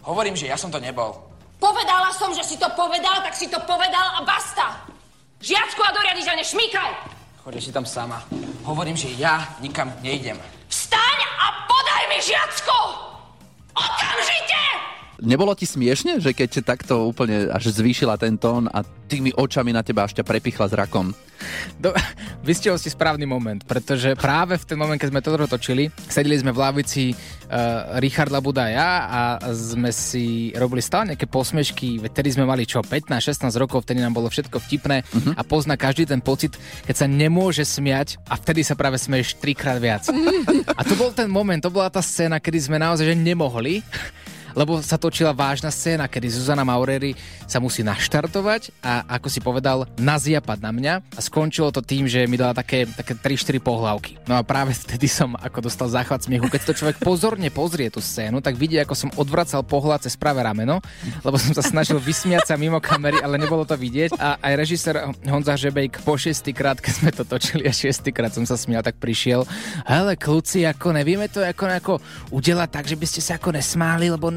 Hovorím, 0.08 0.40
že 0.40 0.48
ja 0.48 0.56
som 0.56 0.72
to 0.72 0.80
nebol. 0.80 1.37
Povedala 1.58 2.14
som, 2.14 2.30
že 2.38 2.46
si 2.46 2.56
to 2.62 2.70
povedal, 2.78 3.26
tak 3.26 3.34
si 3.34 3.50
to 3.50 3.58
povedal 3.66 4.08
a 4.18 4.22
basta. 4.22 4.78
Žiacku 5.42 5.82
a 5.82 5.90
do 5.94 6.02
riaditeľne, 6.06 6.46
šmýkaj. 6.46 6.92
Chodíš 7.42 7.70
si 7.70 7.72
tam 7.74 7.86
sama. 7.86 8.22
Hovorím, 8.62 8.98
že 8.98 9.10
ja 9.18 9.58
nikam 9.62 9.90
nejdem. 10.06 10.38
Vstaň 10.70 11.18
a 11.42 11.46
podaj 11.66 12.04
mi 12.14 12.20
žiacku. 12.22 12.80
Okamžite! 13.74 14.67
Nebolo 15.18 15.58
ti 15.58 15.66
smiešne, 15.66 16.22
že 16.22 16.38
keď 16.38 16.62
takto 16.62 17.10
úplne 17.10 17.50
až 17.50 17.74
zvýšila 17.74 18.22
ten 18.22 18.38
tón 18.38 18.70
a 18.70 18.86
tými 19.08 19.34
očami 19.34 19.74
na 19.74 19.82
teba 19.82 20.06
až 20.06 20.14
ťa 20.20 20.28
prepichla 20.28 20.70
zrakom? 20.70 21.16
Do, 21.78 21.94
vystihol 22.42 22.82
si 22.82 22.90
správny 22.90 23.30
moment, 23.30 23.62
pretože 23.62 24.18
práve 24.18 24.58
v 24.58 24.66
ten 24.66 24.78
moment, 24.78 24.98
keď 24.98 25.10
sme 25.14 25.22
toto 25.22 25.46
točili, 25.46 25.90
sedeli 26.10 26.38
sme 26.38 26.50
v 26.50 26.60
lavici 26.60 27.14
uh, 27.14 27.98
Richard 28.02 28.34
Labuda 28.34 28.66
a 28.66 28.74
ja 28.74 28.90
a 29.06 29.22
sme 29.54 29.94
si 29.94 30.50
robili 30.58 30.82
stále 30.82 31.14
nejaké 31.14 31.30
posmešky, 31.30 32.02
veď 32.02 32.12
tedy 32.14 32.30
sme 32.34 32.50
mali 32.50 32.66
čo, 32.66 32.82
15-16 32.82 33.54
rokov, 33.62 33.86
vtedy 33.86 34.02
nám 34.02 34.18
bolo 34.18 34.34
všetko 34.34 34.58
vtipné 34.66 35.06
uh-huh. 35.06 35.34
a 35.38 35.42
pozná 35.46 35.78
každý 35.78 36.10
ten 36.10 36.26
pocit, 36.26 36.58
keď 36.90 37.06
sa 37.06 37.08
nemôže 37.10 37.62
smiať 37.66 38.18
a 38.26 38.38
vtedy 38.38 38.66
sa 38.66 38.74
práve 38.74 38.98
smeješ 38.98 39.38
trikrát 39.38 39.78
viac. 39.78 40.10
a 40.78 40.82
to 40.82 40.98
bol 40.98 41.14
ten 41.14 41.30
moment, 41.30 41.62
to 41.62 41.70
bola 41.70 41.94
tá 41.94 42.02
scéna, 42.02 42.42
kedy 42.42 42.70
sme 42.70 42.82
naozaj 42.82 43.06
že 43.08 43.16
nemohli 43.16 43.86
lebo 44.58 44.82
sa 44.82 44.98
točila 44.98 45.38
vážna 45.38 45.70
scéna, 45.70 46.10
kedy 46.10 46.34
Zuzana 46.34 46.66
Maureri 46.66 47.14
sa 47.46 47.62
musí 47.62 47.86
naštartovať 47.86 48.74
a 48.82 49.06
ako 49.22 49.28
si 49.30 49.38
povedal, 49.38 49.86
naziapať 50.02 50.58
na 50.66 50.74
mňa 50.74 50.94
a 51.14 51.20
skončilo 51.22 51.70
to 51.70 51.86
tým, 51.86 52.10
že 52.10 52.26
mi 52.26 52.42
dala 52.42 52.58
také, 52.58 52.90
také 52.90 53.14
3-4 53.14 53.62
pohľavky. 53.62 54.18
No 54.26 54.34
a 54.34 54.42
práve 54.42 54.74
vtedy 54.74 55.06
som 55.06 55.38
ako 55.38 55.70
dostal 55.70 55.86
záchvat 55.94 56.26
smiechu. 56.26 56.50
Keď 56.50 56.62
to 56.66 56.74
človek 56.74 56.98
pozorne 56.98 57.54
pozrie 57.54 57.94
tú 57.94 58.02
scénu, 58.02 58.42
tak 58.42 58.58
vidí, 58.58 58.82
ako 58.82 58.98
som 58.98 59.14
odvracal 59.14 59.62
pohľad 59.62 60.10
cez 60.10 60.18
pravé 60.18 60.42
rameno, 60.42 60.82
lebo 61.22 61.38
som 61.38 61.54
sa 61.54 61.62
snažil 61.62 62.02
vysmiať 62.02 62.50
sa 62.50 62.58
mimo 62.58 62.82
kamery, 62.82 63.22
ale 63.22 63.38
nebolo 63.38 63.62
to 63.62 63.78
vidieť. 63.78 64.18
A 64.18 64.42
aj 64.42 64.54
režisér 64.58 64.96
Honza 65.30 65.54
Žebejk 65.54 66.02
po 66.02 66.18
šestýkrát, 66.18 66.82
keď 66.82 66.94
sme 66.98 67.12
to 67.14 67.24
točili 67.28 67.70
a 67.70 67.74
šestýkrát 67.76 68.34
som 68.34 68.48
sa 68.50 68.58
smial, 68.58 68.82
tak 68.82 68.98
prišiel. 68.98 69.46
Hele, 69.86 70.18
kluci, 70.18 70.66
ako 70.66 70.98
nevieme 70.98 71.30
to 71.30 71.46
ako, 71.46 71.64
ako 71.70 71.94
udelať 72.34 72.70
tak, 72.74 72.86
že 72.90 72.98
by 72.98 73.06
ste 73.06 73.22
sa 73.22 73.38
ako 73.38 73.54
nesmáli, 73.54 74.10
lebo 74.10 74.32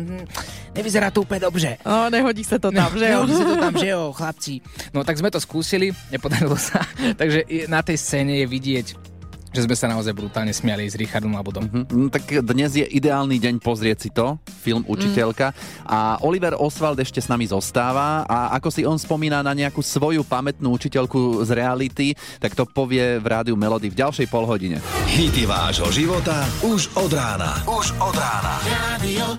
nevyzerá 0.75 1.11
to 1.11 1.23
úplne 1.23 1.41
dobře. 1.41 1.79
O, 1.85 2.11
nehodí 2.11 2.45
sa 2.45 2.59
to 2.59 2.71
tam, 2.71 2.93
že 2.95 3.07
jo? 3.07 3.21
Nehodí 3.25 3.35
sa 3.35 3.45
to 3.45 3.57
tam, 3.57 3.75
že 3.79 3.89
jo, 3.89 4.03
chlapci. 4.13 4.55
No 4.95 5.05
tak 5.05 5.19
sme 5.19 5.31
to 5.31 5.41
skúsili, 5.41 5.93
nepodarilo 6.11 6.57
sa. 6.57 6.83
Takže 7.21 7.69
na 7.69 7.81
tej 7.83 7.97
scéne 7.99 8.43
je 8.43 8.47
vidieť 8.47 9.11
že 9.51 9.67
sme 9.67 9.75
sa 9.75 9.91
naozaj 9.91 10.15
brutálne 10.15 10.55
smiali 10.55 10.87
s 10.87 10.95
Richardom 10.95 11.35
Labudom. 11.35 11.67
Mm, 11.67 12.07
tak 12.07 12.23
dnes 12.47 12.71
je 12.71 12.87
ideálny 12.87 13.43
deň 13.43 13.59
pozrieť 13.59 13.99
si 13.99 14.11
to, 14.15 14.39
film 14.63 14.87
Učiteľka. 14.87 15.51
A 15.83 16.23
Oliver 16.23 16.55
Oswald 16.55 17.03
ešte 17.03 17.19
s 17.19 17.27
nami 17.27 17.51
zostáva 17.51 18.23
a 18.31 18.55
ako 18.55 18.69
si 18.71 18.87
on 18.87 18.95
spomína 18.95 19.43
na 19.43 19.51
nejakú 19.51 19.83
svoju 19.83 20.23
pamätnú 20.23 20.71
učiteľku 20.79 21.43
z 21.43 21.51
reality, 21.51 22.15
tak 22.39 22.55
to 22.55 22.63
povie 22.63 23.19
v 23.19 23.27
rádiu 23.27 23.59
Melody 23.59 23.91
v 23.91 23.99
ďalšej 23.99 24.31
polhodine. 24.31 24.79
Hity 25.11 25.51
vášho 25.51 25.91
života 25.91 26.47
už 26.63 26.95
od 26.95 27.11
rána. 27.11 27.59
Už 27.67 27.91
od 27.99 28.15
rána. 28.15 28.55
Radio 28.71 29.35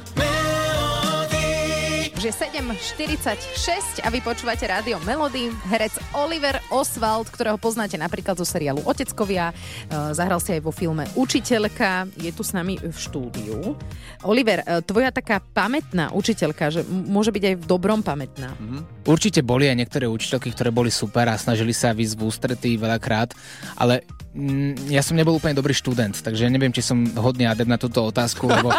že 2.21 2.29
7.46 2.53 4.05
a 4.05 4.13
vy 4.13 4.21
počúvate 4.21 4.61
rádio 4.69 5.01
Melody. 5.09 5.49
Herec 5.65 5.97
Oliver 6.13 6.61
Oswald, 6.69 7.25
ktorého 7.33 7.57
poznáte 7.57 7.97
napríklad 7.97 8.37
zo 8.37 8.45
seriálu 8.45 8.77
Oteckovia, 8.85 9.49
e, 9.49 9.53
zahral 10.13 10.37
si 10.37 10.53
aj 10.53 10.61
vo 10.61 10.69
filme 10.69 11.09
Učiteľka, 11.17 12.13
je 12.21 12.29
tu 12.29 12.45
s 12.45 12.53
nami 12.53 12.77
v 12.77 12.93
štúdiu. 12.93 13.73
Oliver, 14.21 14.61
e, 14.61 14.85
tvoja 14.85 15.09
taká 15.09 15.41
pamätná 15.41 16.13
učiteľka, 16.13 16.69
že 16.69 16.85
môže 16.85 17.33
byť 17.33 17.41
aj 17.41 17.55
v 17.57 17.65
dobrom 17.65 18.05
pamätná. 18.05 18.53
Určite 19.01 19.41
boli 19.41 19.65
aj 19.65 19.81
niektoré 19.81 20.05
učiteľky, 20.05 20.53
ktoré 20.53 20.69
boli 20.69 20.93
super 20.93 21.25
a 21.25 21.41
snažili 21.41 21.73
sa 21.73 21.89
výsť 21.89 22.13
v 22.13 22.21
ústretí 22.21 22.71
veľakrát, 22.77 23.33
ale 23.81 24.05
mm, 24.37 24.93
ja 24.93 25.01
som 25.01 25.17
nebol 25.17 25.41
úplne 25.41 25.57
dobrý 25.57 25.73
študent, 25.73 26.21
takže 26.21 26.53
neviem, 26.53 26.69
či 26.69 26.85
som 26.85 27.01
hodný 27.17 27.49
adept 27.49 27.65
na 27.65 27.81
túto 27.81 28.05
otázku, 28.05 28.45
lebo 28.45 28.69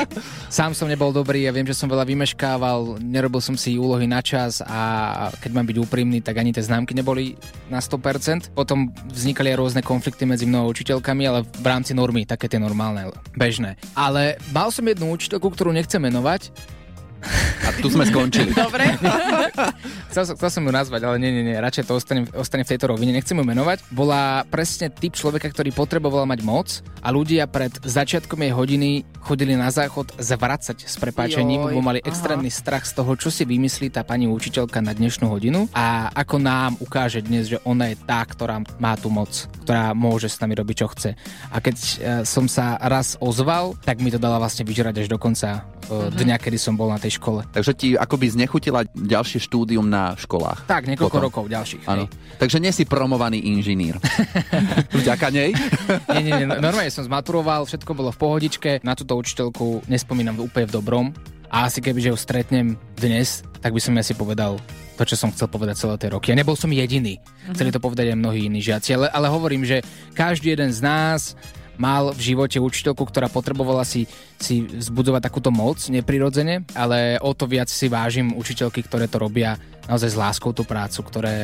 sám 0.50 0.74
som 0.74 0.90
nebol 0.90 1.14
dobrý, 1.14 1.46
ja 1.46 1.54
viem, 1.54 1.62
že 1.62 1.78
som 1.78 1.86
veľa 1.86 2.02
vymeškával, 2.02 2.87
nerobil 2.96 3.44
som 3.44 3.52
si 3.60 3.76
úlohy 3.76 4.08
na 4.08 4.24
čas 4.24 4.64
a 4.64 5.28
keď 5.36 5.50
mám 5.52 5.68
byť 5.68 5.76
úprimný, 5.76 6.24
tak 6.24 6.40
ani 6.40 6.56
tie 6.56 6.64
známky 6.64 6.96
neboli 6.96 7.36
na 7.68 7.84
100%. 7.84 8.56
Potom 8.56 8.88
vznikali 9.12 9.52
aj 9.52 9.60
rôzne 9.60 9.82
konflikty 9.84 10.24
medzi 10.24 10.48
mnou 10.48 10.64
a 10.64 10.70
učiteľkami, 10.72 11.22
ale 11.28 11.44
v 11.44 11.66
rámci 11.68 11.92
normy, 11.92 12.24
také 12.24 12.48
tie 12.48 12.56
normálne, 12.56 13.12
bežné. 13.36 13.76
Ale 13.92 14.40
mal 14.56 14.72
som 14.72 14.88
jednu 14.88 15.12
učiteľku, 15.12 15.52
ktorú 15.52 15.76
nechcem 15.76 16.00
menovať, 16.00 16.48
A 17.64 17.68
tu 17.78 17.90
sme 17.90 18.06
skončili. 18.06 18.54
Dobre. 18.54 18.96
chcel, 20.10 20.24
som- 20.24 20.36
chcel 20.38 20.50
som 20.50 20.62
ju 20.64 20.72
nazvať, 20.72 21.00
ale 21.04 21.16
nie, 21.20 21.30
nie, 21.30 21.44
nie, 21.52 21.56
radšej 21.58 21.84
to 21.84 21.92
ostane, 21.94 22.22
ostane 22.32 22.62
v 22.64 22.70
tejto 22.74 22.90
rovine, 22.90 23.12
nechcem 23.12 23.36
ju 23.36 23.44
menovať. 23.44 23.84
Bola 23.92 24.42
presne 24.48 24.88
typ 24.88 25.14
človeka, 25.14 25.50
ktorý 25.50 25.74
potreboval 25.74 26.24
mať 26.24 26.40
moc 26.42 26.68
a 27.02 27.08
ľudia 27.14 27.46
pred 27.46 27.70
začiatkom 27.82 28.42
jej 28.42 28.52
hodiny 28.54 28.90
chodili 29.22 29.54
na 29.54 29.68
záchod 29.68 30.16
zvracať 30.16 30.88
s 30.88 30.96
prepáčením, 30.96 31.60
Joj, 31.60 31.68
lebo 31.70 31.80
mali 31.84 32.00
aha. 32.00 32.08
extrémny 32.08 32.48
strach 32.48 32.88
z 32.88 32.96
toho, 32.96 33.12
čo 33.14 33.28
si 33.28 33.44
vymyslí 33.44 33.92
tá 33.92 34.02
pani 34.02 34.24
učiteľka 34.24 34.80
na 34.80 34.96
dnešnú 34.96 35.28
hodinu 35.28 35.68
a 35.76 36.08
ako 36.16 36.36
nám 36.40 36.72
ukáže 36.80 37.20
dnes, 37.20 37.52
že 37.52 37.60
ona 37.62 37.92
je 37.92 37.96
tá, 38.02 38.24
ktorá 38.24 38.64
má 38.80 38.96
tú 38.96 39.12
moc, 39.12 39.46
ktorá 39.62 39.92
môže 39.92 40.32
s 40.32 40.40
nami 40.40 40.56
robiť, 40.56 40.76
čo 40.80 40.88
chce. 40.88 41.10
A 41.52 41.56
keď 41.60 41.76
e, 41.76 41.94
som 42.24 42.48
sa 42.48 42.80
raz 42.80 43.20
ozval, 43.20 43.76
tak 43.84 44.00
mi 44.00 44.08
to 44.08 44.16
dala 44.16 44.40
vlastne 44.40 44.64
vyžerať 44.64 45.04
až 45.04 45.08
do 45.12 45.20
konca 45.20 45.60
e, 45.88 46.08
dňa, 46.08 46.36
kedy 46.40 46.56
som 46.56 46.74
bol 46.74 46.88
na 46.88 46.96
tej 46.96 47.07
škole. 47.10 47.44
Takže 47.50 47.72
ti 47.72 47.88
akoby 47.94 48.26
znechutila 48.28 48.84
ďalšie 48.92 49.40
štúdium 49.40 49.84
na 49.84 50.14
školách. 50.14 50.64
Tak, 50.64 50.86
niekoľko 50.86 51.10
Potom. 51.10 51.26
rokov 51.26 51.44
ďalších. 51.48 51.84
Áno. 51.88 52.06
Takže 52.36 52.58
nie 52.58 52.70
si 52.70 52.84
promovaný 52.84 53.42
inžinír. 53.42 53.98
Vďaka 54.98 55.28
nej. 55.30 55.50
Nie, 56.14 56.22
nie, 56.22 56.32
nie, 56.44 56.46
no- 56.46 56.58
normálne 56.58 56.90
som 56.90 57.04
zmaturoval, 57.04 57.64
všetko 57.64 57.90
bolo 57.92 58.10
v 58.12 58.18
pohodičke, 58.18 58.70
na 58.82 58.92
túto 58.96 59.14
učiteľku 59.16 59.86
nespomínam 59.86 60.36
úplne 60.38 60.66
v 60.68 60.74
dobrom 60.74 61.06
a 61.48 61.64
asi 61.64 61.80
keby, 61.80 61.98
že 62.00 62.10
ju 62.12 62.18
stretnem 62.18 62.66
dnes, 62.94 63.40
tak 63.60 63.72
by 63.72 63.80
som 63.80 63.96
asi 63.96 64.12
povedal 64.12 64.60
to, 64.98 65.02
čo 65.06 65.16
som 65.16 65.32
chcel 65.32 65.48
povedať 65.48 65.78
celé 65.80 65.94
tie 65.96 66.10
roky. 66.12 66.28
A 66.34 66.38
nebol 66.38 66.58
som 66.58 66.68
jediný. 66.68 67.16
Chceli 67.54 67.70
to 67.72 67.80
povedať 67.80 68.12
aj 68.12 68.18
mnohí 68.18 68.50
iní 68.50 68.60
žiaci, 68.60 68.98
ale, 68.98 69.06
ale 69.08 69.30
hovorím, 69.30 69.64
že 69.64 69.80
každý 70.12 70.52
jeden 70.52 70.74
z 70.74 70.80
nás 70.82 71.38
mal 71.78 72.10
v 72.12 72.34
živote 72.34 72.58
učiteľku, 72.58 73.06
ktorá 73.06 73.30
potrebovala 73.30 73.86
si, 73.86 74.04
si 74.36 74.66
vzbudzovať 74.66 75.22
takúto 75.22 75.48
moc 75.48 75.78
neprirodzene, 75.86 76.66
ale 76.74 77.16
o 77.22 77.32
to 77.32 77.46
viac 77.46 77.70
si 77.70 77.86
vážim 77.86 78.34
učiteľky, 78.34 78.82
ktoré 78.84 79.06
to 79.06 79.22
robia 79.22 79.54
naozaj 79.88 80.12
s 80.12 80.20
láskou 80.20 80.52
tú 80.52 80.68
prácu, 80.68 81.00
ktoré 81.00 81.34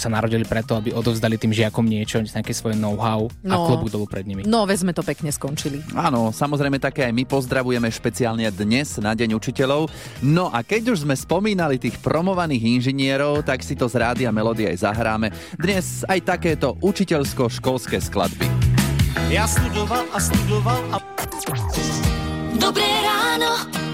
sa 0.00 0.08
narodili 0.08 0.48
preto, 0.48 0.80
aby 0.80 0.96
odovzdali 0.96 1.36
tým 1.36 1.52
žiakom 1.52 1.84
niečo, 1.84 2.24
nejaké 2.24 2.56
svoje 2.56 2.72
know-how 2.80 3.28
a 3.44 3.52
No. 3.52 3.68
klobúk 3.68 3.92
dolu 3.92 4.08
pred 4.08 4.24
nimi. 4.24 4.48
No, 4.48 4.64
veď 4.64 4.88
sme 4.88 4.96
to 4.96 5.04
pekne 5.04 5.28
skončili. 5.28 5.84
Áno, 5.92 6.32
samozrejme 6.32 6.80
také 6.80 7.04
aj 7.04 7.12
my 7.12 7.28
pozdravujeme 7.28 7.92
špeciálne 7.92 8.48
dnes 8.48 8.96
na 8.96 9.12
Deň 9.12 9.36
učiteľov. 9.36 9.92
No 10.24 10.48
a 10.48 10.64
keď 10.64 10.96
už 10.96 11.04
sme 11.04 11.12
spomínali 11.12 11.76
tých 11.76 12.00
promovaných 12.00 12.80
inžinierov, 12.80 13.44
tak 13.44 13.60
si 13.60 13.76
to 13.76 13.92
z 13.92 14.00
rádia 14.00 14.32
Melody 14.32 14.72
aj 14.72 14.88
zahráme. 14.88 15.28
Dnes 15.60 16.00
aj 16.08 16.24
takéto 16.24 16.80
učiteľsko-školské 16.80 18.00
skladby. 18.00 18.71
Ja 19.28 19.44
studoval 19.44 20.08
a 20.12 20.18
studoval 20.20 20.80
a 20.92 20.96
Dobré 22.56 22.88
ráno. 23.02 23.50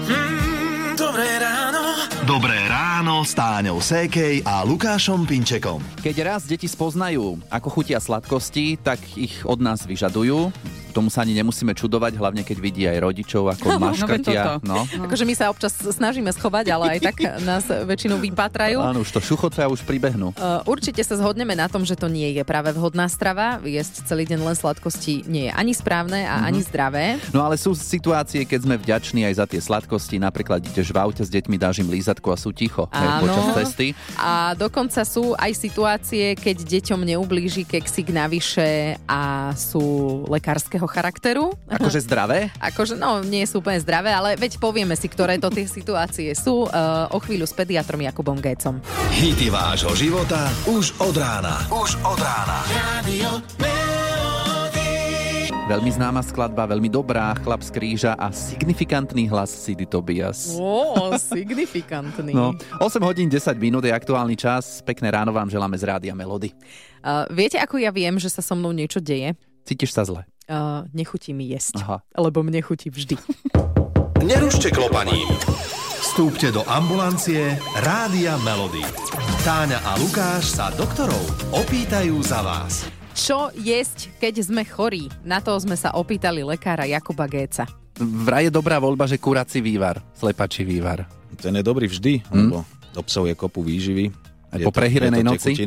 Mm, 0.07 0.95
Dobré 0.95 1.27
ráno. 1.39 1.81
Dobré 2.23 2.59
ráno 2.69 3.25
s 3.25 3.33
Táňou 3.33 3.81
Sékej 3.81 4.45
a 4.45 4.61
Lukášom 4.63 5.25
Pinčekom. 5.25 5.81
Keď 5.99 6.15
raz 6.23 6.41
deti 6.45 6.69
spoznajú, 6.69 7.41
ako 7.49 7.67
chutia 7.67 7.97
sladkosti, 7.97 8.77
tak 8.79 9.01
ich 9.17 9.43
od 9.43 9.59
nás 9.59 9.83
vyžadujú. 9.83 10.53
Tomu 10.89 11.07
sa 11.07 11.21
ani 11.21 11.37
nemusíme 11.37 11.71
čudovať, 11.71 12.17
hlavne 12.17 12.41
keď 12.41 12.57
vidí 12.57 12.83
aj 12.85 12.97
rodičov, 12.99 13.43
ako 13.49 13.65
No, 13.79 13.79
maškrtia. 13.91 14.59
toto. 14.59 14.65
No, 14.65 14.83
Akože 15.05 15.23
my 15.23 15.33
sa 15.37 15.47
občas 15.49 15.71
snažíme 15.77 16.29
schovať, 16.33 16.65
ale 16.73 16.97
aj 16.97 16.99
tak 17.13 17.17
nás 17.41 17.65
väčšinou 17.65 18.17
vypatrajú. 18.19 18.81
Áno, 18.81 19.01
už 19.01 19.09
to 19.09 19.21
šuchoce 19.21 19.61
a 19.61 19.69
už 19.69 19.85
pribehnú. 19.85 20.33
Uh, 20.35 20.59
určite 20.65 20.99
sa 21.05 21.15
zhodneme 21.15 21.53
na 21.53 21.69
tom, 21.69 21.85
že 21.85 21.95
to 21.95 22.09
nie 22.09 22.33
je 22.33 22.43
práve 22.43 22.73
vhodná 22.73 23.05
strava. 23.07 23.61
Jesť 23.61 24.09
celý 24.09 24.25
deň 24.25 24.39
len 24.41 24.55
sladkosti 24.57 25.23
nie 25.29 25.47
je 25.47 25.53
ani 25.53 25.71
správne 25.71 26.25
a 26.25 26.43
ani 26.43 26.59
zdravé. 26.59 27.21
No 27.31 27.45
ale 27.45 27.55
sú 27.55 27.71
situácie, 27.73 28.43
keď 28.43 28.59
sme 28.65 28.75
vďační 28.75 29.29
aj 29.29 29.33
za 29.39 29.45
tie 29.45 29.61
sladkosti. 29.61 30.17
Napríklad 30.17 30.65
ideš 30.65 30.89
v 30.89 30.97
aute 30.99 31.23
s 31.23 31.29
deťmi, 31.29 31.55
dáš 31.55 31.79
im 31.79 31.89
lízatko 31.89 32.33
a 32.33 32.37
sú 32.37 32.49
ticho 32.51 32.89
Áno. 32.91 33.23
počas 33.25 33.45
cesty. 33.63 33.93
A 34.17 34.53
dokonca 34.57 35.05
sú 35.05 35.37
aj 35.37 35.51
situácie, 35.55 36.33
keď 36.35 36.65
deťom 36.65 36.99
neublíži 37.05 37.63
keksik 37.63 38.09
navyše 38.09 38.97
a 39.05 39.51
sú 39.53 40.23
lekárskeho 40.79 40.87
charakteru. 40.87 41.45
Akože 41.67 41.99
zdravé? 41.99 42.49
Akože, 42.71 42.95
no, 42.95 43.19
nie 43.23 43.43
sú 43.43 43.59
úplne 43.59 43.79
zdravé, 43.83 44.15
ale 44.15 44.39
veď 44.39 44.59
povieme 44.59 44.95
si, 44.95 45.11
ktoré 45.11 45.35
to 45.35 45.51
tie 45.51 45.67
situácie 45.67 46.31
sú 46.31 46.67
uh, 46.67 47.11
o 47.11 47.19
chvíľu 47.19 47.43
s 47.43 47.53
pediatrom 47.53 47.99
Jakubom 47.99 48.39
Gécom. 48.39 48.79
Hity 49.11 49.51
vášho 49.51 49.91
života 49.95 50.47
už 50.69 50.95
od 51.03 51.15
rána. 51.19 51.59
Už 51.67 51.99
od 52.07 52.19
rána. 52.19 52.63
Radio 52.71 53.43
Veľmi 55.69 55.93
známa 55.93 56.25
skladba, 56.25 56.65
veľmi 56.65 56.89
dobrá, 56.89 57.29
chlap 57.45 57.61
z 57.61 57.69
kríža 57.69 58.17
a 58.17 58.33
signifikantný 58.33 59.29
hlas 59.29 59.53
Sidy 59.53 59.85
Tobias. 59.85 60.57
Ó, 60.57 61.13
signifikantný. 61.13 62.33
No, 62.33 62.57
8 62.81 62.97
hodín 63.05 63.29
10 63.29 63.53
minút 63.53 63.85
je 63.85 63.93
aktuálny 63.93 64.33
čas. 64.33 64.81
Pekné 64.81 65.13
ráno 65.13 65.29
vám 65.29 65.45
želáme 65.45 65.77
z 65.77 65.85
Rádia 65.85 66.17
Melody. 66.17 66.57
Uh, 67.05 67.29
viete, 67.29 67.61
ako 67.61 67.77
ja 67.77 67.93
viem, 67.93 68.17
že 68.17 68.33
sa 68.33 68.41
so 68.41 68.57
mnou 68.57 68.73
niečo 68.73 68.97
deje? 68.97 69.37
Cítiš 69.61 69.93
sa 69.93 70.01
zle? 70.01 70.25
Uh, 70.49 70.89
nechutí 70.91 71.29
mi 71.29 71.45
jesť. 71.45 71.77
Aha. 71.85 71.97
Lebo 72.17 72.41
mne 72.41 72.57
chutí 72.59 72.89
vždy. 72.89 73.13
Nerušte 74.29 74.73
klopaním. 74.73 75.29
Vstúpte 76.01 76.49
do 76.49 76.65
ambulancie 76.65 77.53
Rádia 77.85 78.33
Melody. 78.41 78.81
Táňa 79.45 79.77
a 79.85 79.93
Lukáš 79.95 80.57
sa 80.57 80.73
doktorov 80.73 81.21
opýtajú 81.53 82.17
za 82.25 82.41
vás. 82.41 82.89
Čo 83.13 83.53
jesť, 83.53 84.09
keď 84.17 84.41
sme 84.41 84.65
chorí? 84.65 85.07
Na 85.21 85.37
to 85.37 85.53
sme 85.61 85.77
sa 85.77 85.93
opýtali 85.93 86.41
lekára 86.41 86.89
Jakuba 86.89 87.29
Géca. 87.29 87.69
Vraj 87.99 88.47
je 88.47 88.51
dobrá 88.51 88.79
voľba, 88.79 89.05
že 89.05 89.19
kurací 89.19 89.59
vývar, 89.59 90.01
slepačí 90.15 90.63
vývar. 90.63 91.05
Ten 91.37 91.53
je 91.53 91.63
dobrý 91.63 91.85
vždy, 91.85 92.25
Hm? 92.25 92.35
lebo 92.41 92.65
obsahuje 92.97 93.37
kopu 93.37 93.61
výživy. 93.61 94.09
Aj 94.49 94.59
po 94.65 94.73
prehýrenej 94.73 95.21
noci? 95.21 95.53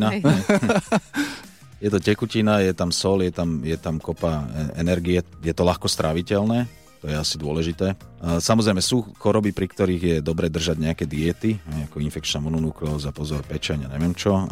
Je 1.83 1.91
to 1.91 1.99
tekutina, 1.99 2.63
je 2.63 2.71
tam 2.71 2.95
sol, 2.95 3.27
je 3.27 3.35
tam, 3.35 3.59
je 3.67 3.75
tam 3.75 3.99
kopa 3.99 4.47
e- 4.47 4.79
energie, 4.79 5.19
je 5.43 5.51
to 5.51 5.67
ľahko 5.67 5.91
stráviteľné. 5.91 6.71
To 7.03 7.11
je 7.11 7.19
asi 7.19 7.35
dôležité. 7.35 7.99
A 8.23 8.39
Samozrejme 8.39 8.79
sú 8.79 9.03
choroby, 9.19 9.51
pri 9.51 9.67
ktorých 9.67 10.03
je 10.07 10.17
dobre 10.23 10.47
držať 10.47 10.79
nejaké 10.79 11.05
diety, 11.11 11.59
ako 11.91 11.99
infekčná 11.99 12.39
mononukleóza, 12.39 13.11
pozor, 13.11 13.43
pečenia, 13.43 13.91
neviem 13.91 14.15
čo, 14.15 14.47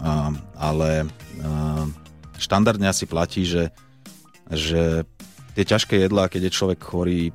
ale 0.59 1.07
a, 1.07 1.87
štandardne 2.35 2.91
asi 2.91 3.07
platí, 3.07 3.47
že, 3.47 3.71
že 4.51 5.07
tie 5.55 5.63
ťažké 5.63 6.03
jedlá, 6.03 6.27
keď 6.27 6.51
je 6.51 6.57
človek 6.59 6.83
chorý, 6.83 7.31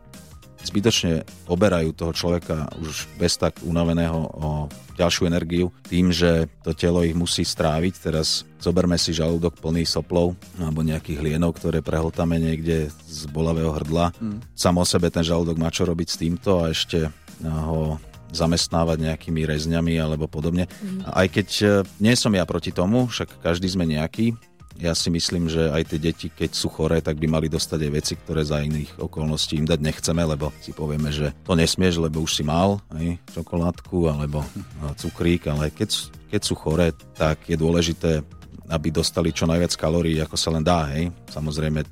zbytočne 0.66 1.24
oberajú 1.46 1.94
toho 1.94 2.12
človeka 2.12 2.68
už 2.82 3.06
bez 3.22 3.38
tak 3.38 3.62
unaveného 3.62 4.20
o 4.36 4.50
ďalšiu 4.96 5.28
energiu 5.28 5.70
tým, 5.86 6.10
že 6.10 6.48
to 6.64 6.72
telo 6.72 7.04
ich 7.04 7.14
musí 7.14 7.44
stráviť. 7.44 7.94
Teraz 8.00 8.48
zoberme 8.58 8.96
si 8.96 9.12
žalúdok 9.12 9.60
plný 9.60 9.84
soplov 9.84 10.34
alebo 10.58 10.82
nejakých 10.82 11.20
hlienov, 11.22 11.60
ktoré 11.60 11.84
prehltáme 11.84 12.40
niekde 12.40 12.90
z 13.06 13.22
bolavého 13.30 13.70
hrdla. 13.76 14.16
Mm. 14.18 14.40
Samo 14.56 14.82
o 14.82 14.88
sebe 14.88 15.12
ten 15.12 15.22
žalúdok 15.22 15.60
má 15.60 15.70
čo 15.70 15.86
robiť 15.86 16.08
s 16.08 16.20
týmto 16.20 16.64
a 16.64 16.72
ešte 16.72 17.12
ho 17.44 18.00
zamestnávať 18.32 18.98
nejakými 19.00 19.48
rezňami 19.48 19.96
alebo 20.00 20.28
podobne. 20.28 20.68
Mm. 20.82 21.08
Aj 21.08 21.28
keď 21.30 21.48
e, 21.62 21.68
nie 22.04 22.16
som 22.20 22.34
ja 22.36 22.44
proti 22.44 22.76
tomu, 22.76 23.08
však 23.08 23.40
každý 23.40 23.70
sme 23.72 23.88
nejaký, 23.88 24.36
ja 24.76 24.92
si 24.92 25.08
myslím, 25.08 25.48
že 25.48 25.72
aj 25.72 25.84
tie 25.88 26.00
deti, 26.00 26.28
keď 26.28 26.52
sú 26.52 26.68
choré, 26.68 27.00
tak 27.00 27.16
by 27.16 27.28
mali 27.32 27.48
dostať 27.48 27.80
aj 27.80 27.92
veci, 27.92 28.14
ktoré 28.20 28.44
za 28.44 28.60
iných 28.60 29.00
okolností 29.00 29.56
im 29.56 29.68
dať 29.68 29.80
nechceme, 29.80 30.24
lebo 30.28 30.52
si 30.60 30.76
povieme, 30.76 31.10
že 31.16 31.32
to 31.48 31.56
nesmieš, 31.56 32.04
lebo 32.04 32.20
už 32.24 32.42
si 32.42 32.44
mal 32.44 32.84
aj 32.92 33.20
čokoládku 33.32 34.12
alebo 34.12 34.44
a, 34.84 34.92
cukrík, 35.00 35.48
ale 35.48 35.72
keď, 35.72 36.12
keď 36.28 36.42
sú 36.44 36.54
choré, 36.60 36.92
tak 37.16 37.48
je 37.48 37.56
dôležité, 37.56 38.20
aby 38.68 38.88
dostali 38.92 39.32
čo 39.32 39.48
najviac 39.48 39.78
kalórií, 39.78 40.20
ako 40.20 40.36
sa 40.36 40.50
len 40.52 40.66
dá. 40.66 40.92
Hej. 40.92 41.14
Samozrejme, 41.32 41.86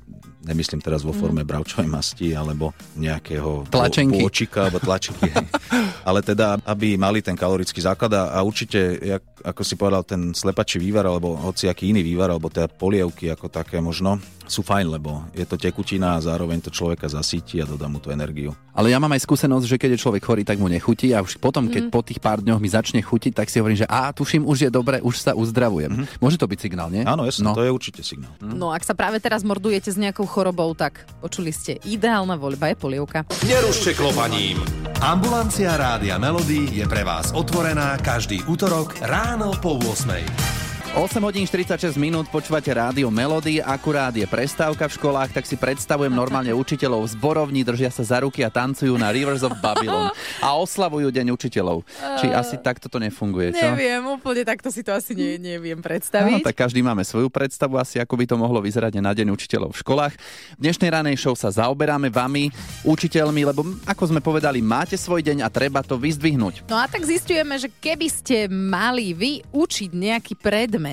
nemyslím 0.44 0.78
teraz 0.78 1.00
vo 1.00 1.10
forme 1.10 1.42
bravčovej 1.42 1.88
masti 1.88 2.32
alebo 2.32 2.70
nejakého 2.94 3.68
Tlačenky. 3.68 4.20
pôčika 4.20 4.68
alebo 4.68 4.78
tlačenky. 4.78 5.28
Ale 6.08 6.20
teda, 6.20 6.60
aby 6.62 6.94
mali 6.94 7.20
ten 7.20 7.32
kalorický 7.32 7.80
základ 7.80 8.12
a, 8.12 8.22
a 8.30 8.44
určite, 8.44 8.76
jak, 9.00 9.24
ako 9.40 9.62
si 9.62 9.74
povedal, 9.74 10.04
ten 10.04 10.32
slepačí 10.32 10.76
vývar 10.76 11.04
alebo 11.04 11.32
hociaký 11.34 11.90
iný 11.90 12.04
vývar, 12.04 12.28
alebo 12.28 12.52
teda 12.52 12.68
polievky 12.68 13.32
ako 13.32 13.48
také 13.48 13.80
možno, 13.80 14.20
sú 14.44 14.60
fajn, 14.60 14.92
lebo 14.92 15.24
je 15.32 15.48
to 15.48 15.56
tekutina 15.56 16.20
a 16.20 16.22
zároveň 16.22 16.60
to 16.60 16.68
človeka 16.68 17.08
zasíti 17.08 17.56
a 17.56 17.64
dodá 17.64 17.88
mu 17.88 17.96
tú 17.96 18.12
energiu. 18.12 18.52
Ale 18.76 18.92
ja 18.92 19.00
mám 19.00 19.08
aj 19.08 19.24
skúsenosť, 19.24 19.64
že 19.64 19.80
keď 19.80 19.90
je 19.96 20.02
človek 20.04 20.20
chorý, 20.20 20.42
tak 20.44 20.60
mu 20.60 20.68
nechutí 20.68 21.16
a 21.16 21.24
už 21.24 21.40
potom, 21.40 21.72
keď 21.72 21.88
Mhm. 21.88 21.92
po 21.94 22.04
tých 22.04 22.20
pár 22.20 22.44
dňoch 22.44 22.60
mi 22.60 22.68
začne 22.68 23.00
chutiť, 23.00 23.32
tak 23.32 23.48
si 23.48 23.56
hovorím, 23.56 23.80
že 23.80 23.88
a 23.88 24.12
tuším, 24.12 24.44
už 24.44 24.68
je 24.68 24.70
dobre, 24.70 25.00
už 25.00 25.16
sa 25.16 25.32
uzdravujem. 25.32 26.04
Môže 26.20 26.36
to 26.36 26.44
byť 26.44 26.58
signál, 26.60 26.92
nie? 26.92 27.00
Áno, 27.00 27.24
jasne, 27.24 27.48
no. 27.48 27.56
to 27.56 27.64
je 27.64 27.72
určite 27.72 28.04
signál. 28.04 28.36
No 28.44 28.68
ak 28.68 28.84
sa 28.84 28.92
práve 28.92 29.16
teraz 29.16 29.40
mordujete 29.40 29.88
s 29.88 29.96
nejakou 29.96 30.28
chorobou, 30.34 30.74
tak 30.74 31.06
počuli 31.22 31.54
ste, 31.54 31.78
ideálna 31.86 32.34
voľba 32.34 32.74
je 32.74 32.76
polievka. 32.82 33.22
Nerušte 33.46 33.94
klopaním. 33.94 34.58
Ambulancia 34.98 35.78
Rádia 35.78 36.18
Melody 36.18 36.74
je 36.74 36.84
pre 36.90 37.06
vás 37.06 37.30
otvorená 37.30 37.94
každý 38.02 38.42
útorok 38.50 38.98
ráno 38.98 39.54
po 39.62 39.78
8. 39.78 40.63
8 40.94 41.18
hodín 41.26 41.42
46 41.42 41.98
minút 41.98 42.30
počúvate 42.30 42.70
rádio 42.70 43.10
Melody, 43.10 43.58
akurát 43.58 44.14
je 44.14 44.22
prestávka 44.30 44.86
v 44.86 44.94
školách, 44.94 45.34
tak 45.34 45.42
si 45.42 45.58
predstavujem 45.58 46.14
normálne 46.14 46.54
učiteľov 46.54 47.10
v 47.10 47.18
zborovni, 47.18 47.66
držia 47.66 47.90
sa 47.90 48.06
za 48.06 48.22
ruky 48.22 48.46
a 48.46 48.50
tancujú 48.54 48.94
na 48.94 49.10
Rivers 49.10 49.42
of 49.42 49.58
Babylon 49.58 50.14
a 50.38 50.54
oslavujú 50.54 51.10
Deň 51.10 51.34
učiteľov. 51.34 51.82
Či 52.22 52.30
asi 52.30 52.62
takto 52.62 52.86
to 52.86 53.02
nefunguje, 53.02 53.58
čo? 53.58 53.74
Neviem, 53.74 54.06
úplne 54.06 54.46
takto 54.46 54.70
si 54.70 54.86
to 54.86 54.94
asi 54.94 55.18
ne, 55.18 55.34
neviem 55.34 55.82
predstaviť. 55.82 56.46
tak 56.46 56.62
každý 56.62 56.78
máme 56.78 57.02
svoju 57.02 57.26
predstavu 57.26 57.74
asi, 57.74 57.98
ako 57.98 58.14
by 58.14 58.24
to 58.30 58.38
mohlo 58.38 58.62
vyzerať 58.62 58.94
na 59.02 59.10
Deň 59.10 59.34
učiteľov 59.34 59.74
v 59.74 59.82
školách. 59.82 60.14
V 60.54 60.60
dnešnej 60.62 60.94
ranej 60.94 61.18
show 61.18 61.34
sa 61.34 61.50
zaoberáme 61.50 62.06
vami, 62.06 62.54
učiteľmi, 62.86 63.42
lebo 63.42 63.66
ako 63.82 64.14
sme 64.14 64.22
povedali, 64.22 64.62
máte 64.62 64.94
svoj 64.94 65.26
deň 65.26 65.42
a 65.42 65.50
treba 65.50 65.82
to 65.82 65.98
vyzdvihnúť. 65.98 66.70
No 66.70 66.78
a 66.78 66.86
tak 66.86 67.02
zistujeme, 67.02 67.58
že 67.58 67.66
keby 67.82 68.06
ste 68.06 68.46
mali 68.46 69.10
vy 69.10 69.42
učiť 69.50 69.90
nejaký 69.90 70.38
predmet, 70.38 70.83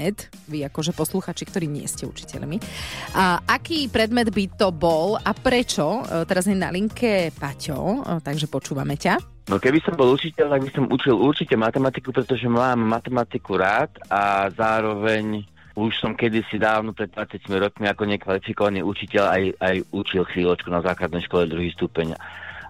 vy 0.48 0.64
akože 0.72 0.96
posluchači, 0.96 1.44
ktorí 1.44 1.68
nie 1.68 1.84
ste 1.90 2.08
učiteľmi, 2.08 2.58
a 3.18 3.44
aký 3.44 3.92
predmet 3.92 4.32
by 4.32 4.46
to 4.56 4.72
bol 4.72 5.20
a 5.20 5.32
prečo? 5.36 6.06
E, 6.08 6.24
Teraz 6.24 6.48
je 6.48 6.56
na 6.56 6.72
linke 6.72 7.36
Paťo, 7.36 8.00
e, 8.00 8.24
takže 8.24 8.48
počúvame 8.48 8.96
ťa. 8.96 9.20
No 9.52 9.60
keby 9.60 9.84
som 9.84 10.00
bol 10.00 10.14
učiteľ, 10.16 10.48
tak 10.54 10.62
by 10.64 10.72
som 10.72 10.86
učil 10.88 11.18
určite 11.18 11.60
matematiku, 11.60 12.14
pretože 12.16 12.48
mám 12.48 12.80
matematiku 12.80 13.60
rád 13.60 13.92
a 14.08 14.48
zároveň 14.54 15.44
už 15.76 15.92
som 16.00 16.16
kedysi 16.16 16.60
dávno 16.60 16.92
pred 16.92 17.12
20 17.12 17.48
rokmi 17.60 17.88
ako 17.88 18.04
nekvalifikovaný 18.06 18.84
učiteľ 18.84 19.24
aj, 19.28 19.44
aj 19.60 19.76
učil 19.96 20.24
chvíľočku 20.28 20.68
na 20.68 20.84
základnej 20.84 21.24
škole 21.26 21.48
druhý 21.48 21.72
stupeň. 21.72 22.16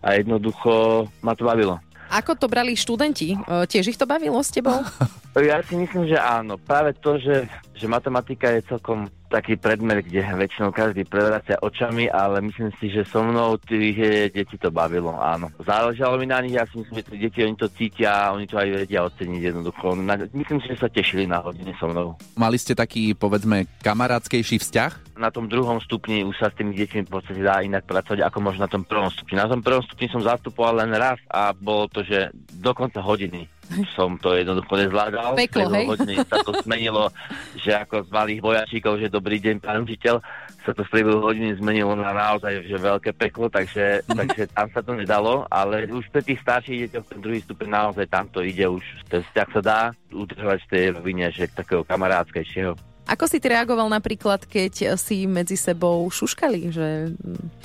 A 0.02 0.18
jednoducho 0.18 1.06
ma 1.22 1.38
to 1.38 1.46
bavilo. 1.46 1.78
Ako 2.12 2.36
to 2.36 2.52
brali 2.52 2.76
študenti? 2.76 3.34
E, 3.34 3.66
Tiež 3.66 3.96
ich 3.96 4.00
to 4.00 4.04
bavilo 4.04 4.44
s 4.44 4.52
tebou? 4.52 4.84
Ja 5.32 5.64
si 5.64 5.80
myslím, 5.80 6.12
že 6.12 6.20
áno. 6.20 6.60
Práve 6.60 6.92
to, 7.00 7.16
že, 7.16 7.48
že 7.72 7.88
matematika 7.88 8.52
je 8.52 8.68
celkom 8.68 9.08
taký 9.32 9.56
predmet, 9.56 10.04
kde 10.04 10.28
väčšinou 10.28 10.76
každý 10.76 11.08
prevracia 11.08 11.56
očami, 11.64 12.12
ale 12.12 12.44
myslím 12.44 12.76
si, 12.76 12.92
že 12.92 13.08
so 13.08 13.24
mnou 13.24 13.56
tých 13.64 13.96
eh, 13.96 14.28
detí 14.28 14.60
to 14.60 14.68
bavilo, 14.68 15.16
áno. 15.16 15.48
Záležalo 15.64 16.20
mi 16.20 16.28
na 16.28 16.44
nich, 16.44 16.60
ja 16.60 16.68
si 16.68 16.84
myslím, 16.84 17.00
že 17.00 17.08
tí 17.08 17.16
deti, 17.16 17.40
oni 17.48 17.56
to 17.56 17.72
cítia, 17.72 18.36
oni 18.36 18.44
to 18.44 18.60
aj 18.60 18.84
vedia 18.84 19.08
oceniť 19.08 19.42
jednoducho. 19.42 19.96
Na, 20.04 20.20
myslím 20.20 20.60
si, 20.60 20.76
že 20.76 20.84
sa 20.84 20.92
tešili 20.92 21.24
na 21.24 21.40
hodine 21.40 21.72
so 21.80 21.88
mnou. 21.88 22.20
Mali 22.36 22.60
ste 22.60 22.76
taký, 22.76 23.16
povedzme, 23.16 23.72
kamarátskejší 23.80 24.60
vzťah? 24.60 25.16
Na 25.16 25.32
tom 25.32 25.48
druhom 25.48 25.80
stupni 25.80 26.28
už 26.28 26.36
sa 26.36 26.52
s 26.52 26.58
tými 26.60 26.76
deťmi 26.76 27.08
v 27.08 27.12
podstate 27.14 27.40
dá 27.40 27.64
inak 27.64 27.88
pracovať, 27.88 28.28
ako 28.28 28.38
možno 28.44 28.68
na 28.68 28.72
tom 28.72 28.84
prvom 28.84 29.08
stupni. 29.08 29.40
Na 29.40 29.48
tom 29.48 29.64
prvom 29.64 29.86
stupni 29.88 30.12
som 30.12 30.20
zastupoval 30.20 30.84
len 30.84 30.92
raz 30.98 31.22
a 31.32 31.56
bolo 31.56 31.88
to, 31.88 32.04
že 32.04 32.34
do 32.60 32.76
konca 32.76 33.00
hodiny 33.00 33.48
som 33.96 34.20
to 34.20 34.36
jednoducho 34.36 34.74
nezvládal. 34.76 35.34
Peklo, 35.40 35.68
hej? 35.72 35.86
hodiny 35.88 36.16
sa 36.28 36.38
to 36.44 36.52
zmenilo, 36.64 37.08
že 37.56 37.72
ako 37.76 38.06
z 38.06 38.10
malých 38.12 38.40
vojačíkov, 38.44 39.00
že 39.00 39.08
dobrý 39.08 39.40
deň, 39.40 39.64
pán 39.64 39.84
učiteľ, 39.84 40.20
sa 40.62 40.72
to 40.78 40.86
v 40.86 40.92
priebehu 40.94 41.20
hodiny 41.26 41.58
zmenilo 41.58 41.98
na 41.98 42.14
naozaj 42.14 42.68
že 42.68 42.78
veľké 42.78 43.12
peklo, 43.18 43.50
takže, 43.50 44.06
takže 44.06 44.52
tam 44.54 44.68
sa 44.70 44.82
to 44.86 44.94
nedalo, 44.94 45.50
ale 45.50 45.90
už 45.90 46.06
pre 46.14 46.22
tých 46.22 46.44
starších 46.46 46.92
deťoch 46.92 47.06
ten 47.10 47.20
druhý 47.20 47.40
stupeň 47.42 47.68
naozaj 47.72 48.06
tam 48.06 48.30
to 48.30 48.46
ide 48.46 48.70
už, 48.70 48.84
ten 49.10 49.26
vzťah 49.26 49.48
sa 49.58 49.62
dá 49.62 49.82
udržovať 50.14 50.60
v 50.68 50.70
tej 50.70 50.84
rovine, 50.94 51.26
že 51.34 51.50
takého 51.50 51.82
kamarátskejšieho. 51.82 52.91
Ako 53.10 53.26
si 53.28 53.42
ty 53.42 53.52
reagoval 53.52 53.90
napríklad, 53.90 54.46
keď 54.46 54.96
si 54.96 55.26
medzi 55.26 55.58
sebou 55.60 56.08
šuškali, 56.08 56.62
že 56.72 56.88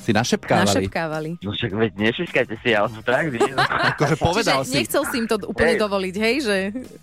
Si 0.01 0.11
našepkávali? 0.15 0.87
našepkávali? 0.87 1.31
No 1.43 1.51
však 1.55 1.71
veď 1.75 1.93
nešuškajte 1.99 2.55
si, 2.63 2.71
ale 2.75 2.89
v 2.91 3.03
praxi. 3.05 3.39
akože 3.95 4.17
povedal 4.19 4.63
Čiže 4.63 4.75
nechcel 4.75 5.03
si 5.07 5.17
im 5.23 5.27
to 5.27 5.37
úplne 5.47 5.75
Hej. 5.77 5.83
dovoliť, 5.83 6.15
hej? 6.19 6.35
Že... 6.47 6.57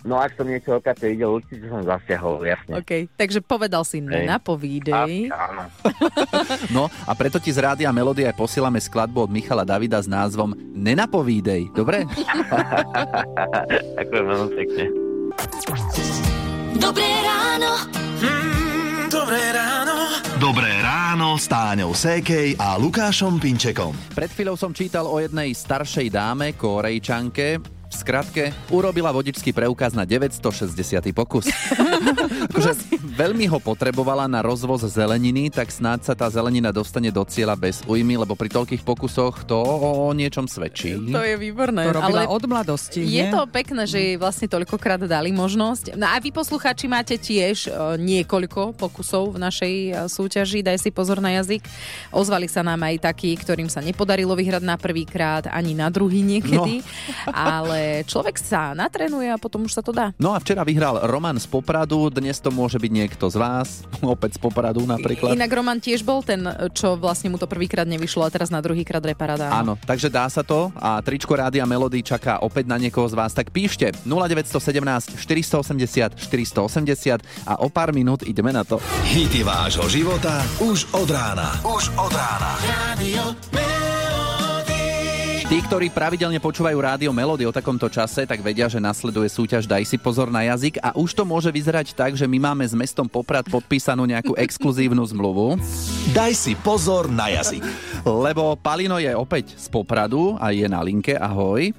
No 0.04 0.20
ak 0.20 0.36
som 0.36 0.46
niečo 0.48 0.76
okaté 0.80 1.12
videl, 1.12 1.30
určite 1.36 1.68
som 1.68 1.80
zasiahol, 1.84 2.44
jasne. 2.44 2.80
OK, 2.80 3.08
takže 3.16 3.40
povedal 3.44 3.84
si 3.86 4.00
nenapovídej. 4.02 5.30
Áno. 5.32 5.64
No 6.74 6.90
a 7.06 7.12
preto 7.14 7.38
ti 7.38 7.52
z 7.52 7.60
rádia 7.62 7.90
aj 7.92 8.36
posielame 8.36 8.80
skladbu 8.80 9.28
od 9.28 9.30
Michala 9.30 9.64
Davida 9.64 10.00
s 10.00 10.08
názvom 10.08 10.54
Nenapovídej, 10.74 11.70
dobre? 11.72 12.04
Ďakujem 13.94 14.24
veľmi 14.26 14.50
pekne. 14.58 14.84
Dobré 16.78 17.08
ráno. 17.22 18.03
Mm, 18.24 19.12
dobré 19.12 19.52
ráno. 19.52 19.96
Dobré 20.40 20.72
ráno 20.80 21.36
s 21.36 21.44
Táňou 21.44 21.92
Sékej 21.92 22.56
a 22.56 22.80
Lukášom 22.80 23.36
Pinčekom. 23.36 23.92
Pred 24.16 24.32
chvíľou 24.32 24.56
som 24.56 24.72
čítal 24.72 25.04
o 25.04 25.20
jednej 25.20 25.52
staršej 25.52 26.08
dáme, 26.08 26.56
Korejčanke, 26.56 27.60
v 27.60 27.94
skratke, 27.94 28.50
urobila 28.72 29.12
vodičský 29.12 29.52
preukaz 29.52 29.94
na 29.94 30.08
960. 30.08 30.72
pokus. 31.14 31.46
akože 32.64 33.04
veľmi 33.14 33.44
ho 33.52 33.58
potrebovala 33.60 34.24
na 34.24 34.40
rozvoz 34.40 34.88
zeleniny, 34.88 35.52
tak 35.52 35.68
snáď 35.68 36.12
sa 36.12 36.14
tá 36.16 36.26
zelenina 36.32 36.72
dostane 36.72 37.12
do 37.12 37.20
cieľa 37.28 37.54
bez 37.60 37.84
újmy, 37.84 38.16
lebo 38.16 38.32
pri 38.32 38.48
toľkých 38.48 38.80
pokusoch 38.80 39.44
to 39.44 39.60
o 39.60 40.08
niečom 40.16 40.48
svedčí. 40.48 40.96
To 41.12 41.20
je 41.20 41.36
výborné. 41.36 41.84
To 41.92 42.00
robila 42.00 42.24
ale 42.24 42.32
od 42.32 42.44
mladosti, 42.48 43.04
Je 43.04 43.28
nie? 43.28 43.32
to 43.32 43.44
pekné, 43.50 43.84
že 43.84 43.98
jej 44.00 44.16
vlastne 44.16 44.48
toľkokrát 44.48 45.04
dali 45.04 45.30
možnosť. 45.34 45.98
No 45.98 46.08
a 46.08 46.16
vy 46.16 46.32
poslucháči 46.32 46.88
máte 46.88 47.20
tiež 47.20 47.68
e, 47.68 48.00
niekoľko 48.00 48.78
pokusov 48.78 49.36
v 49.36 49.38
našej 49.42 49.74
e, 49.74 49.90
súťaži. 50.08 50.64
Daj 50.64 50.80
si 50.80 50.90
pozor 50.94 51.20
na 51.20 51.36
jazyk. 51.36 51.66
Ozvali 52.14 52.48
sa 52.48 52.64
nám 52.64 52.80
aj 52.86 53.10
takí, 53.12 53.34
ktorým 53.36 53.68
sa 53.68 53.84
nepodarilo 53.84 54.32
vyhrať 54.32 54.62
na 54.64 54.78
prvýkrát, 54.80 55.50
ani 55.50 55.76
na 55.76 55.90
druhý 55.90 56.24
niekedy. 56.24 56.80
Ale 57.30 58.06
človek 58.06 58.38
sa 58.38 58.72
natrenuje 58.72 59.28
a 59.28 59.36
potom 59.36 59.66
už 59.66 59.76
sa 59.76 59.82
to 59.82 59.90
dá. 59.90 60.14
No 60.16 60.32
a 60.32 60.38
včera 60.40 60.62
vyhral 60.62 61.04
Roman 61.04 61.36
z 61.36 61.50
Popradu, 61.50 62.08
dnes 62.08 62.38
to 62.38 62.53
môže 62.54 62.78
byť 62.78 62.92
niekto 62.94 63.26
z 63.26 63.36
vás, 63.36 63.82
opäť 64.00 64.38
z 64.38 64.40
Popradu 64.40 64.86
napríklad. 64.86 65.34
Inak 65.34 65.50
Roman 65.50 65.82
tiež 65.82 66.06
bol 66.06 66.22
ten, 66.22 66.46
čo 66.72 66.94
vlastne 66.94 67.28
mu 67.34 67.36
to 67.36 67.50
prvýkrát 67.50 67.84
nevyšlo 67.84 68.22
a 68.24 68.30
teraz 68.30 68.48
na 68.48 68.62
druhýkrát 68.62 69.02
reparáda. 69.02 69.50
Áno, 69.50 69.74
takže 69.82 70.06
dá 70.08 70.30
sa 70.30 70.46
to 70.46 70.70
a 70.78 71.02
tričko 71.02 71.34
Rádia 71.34 71.66
Melody 71.66 72.00
čaká 72.00 72.38
opäť 72.40 72.70
na 72.70 72.78
niekoho 72.78 73.10
z 73.10 73.18
vás, 73.18 73.34
tak 73.34 73.50
píšte 73.50 73.90
0917 74.06 75.18
480 75.18 76.14
480 76.16 77.50
a 77.50 77.58
o 77.60 77.68
pár 77.68 77.90
minút 77.90 78.22
ideme 78.22 78.54
na 78.54 78.62
to. 78.62 78.78
Hity 79.10 79.42
vášho 79.42 79.90
života 79.90 80.46
už 80.62 80.86
od 80.94 81.10
rána. 81.10 81.58
Už 81.66 81.90
od 81.98 82.12
rána. 82.14 82.54
Radio 82.94 83.73
Tí, 85.44 85.60
ktorí 85.60 85.92
pravidelne 85.92 86.40
počúvajú 86.40 86.80
rádio 86.80 87.12
Melody 87.12 87.44
o 87.44 87.52
takomto 87.52 87.84
čase, 87.92 88.24
tak 88.24 88.40
vedia, 88.40 88.64
že 88.64 88.80
nasleduje 88.80 89.28
súťaž 89.28 89.68
Daj 89.68 89.84
si 89.84 90.00
pozor 90.00 90.32
na 90.32 90.40
jazyk 90.40 90.80
a 90.80 90.96
už 90.96 91.12
to 91.12 91.28
môže 91.28 91.52
vyzerať 91.52 91.92
tak, 91.92 92.16
že 92.16 92.24
my 92.24 92.40
máme 92.40 92.64
s 92.64 92.72
mestom 92.72 93.04
Poprad 93.04 93.44
podpísanú 93.52 94.08
nejakú 94.08 94.32
exkluzívnu 94.44 95.04
zmluvu. 95.04 95.60
Daj 96.16 96.32
si 96.32 96.56
pozor 96.56 97.12
na 97.12 97.28
jazyk. 97.28 97.60
Lebo 98.08 98.56
Palino 98.56 98.96
je 98.96 99.12
opäť 99.12 99.52
z 99.60 99.68
Popradu 99.68 100.40
a 100.40 100.48
je 100.48 100.64
na 100.64 100.80
linke. 100.80 101.12
Ahoj. 101.12 101.76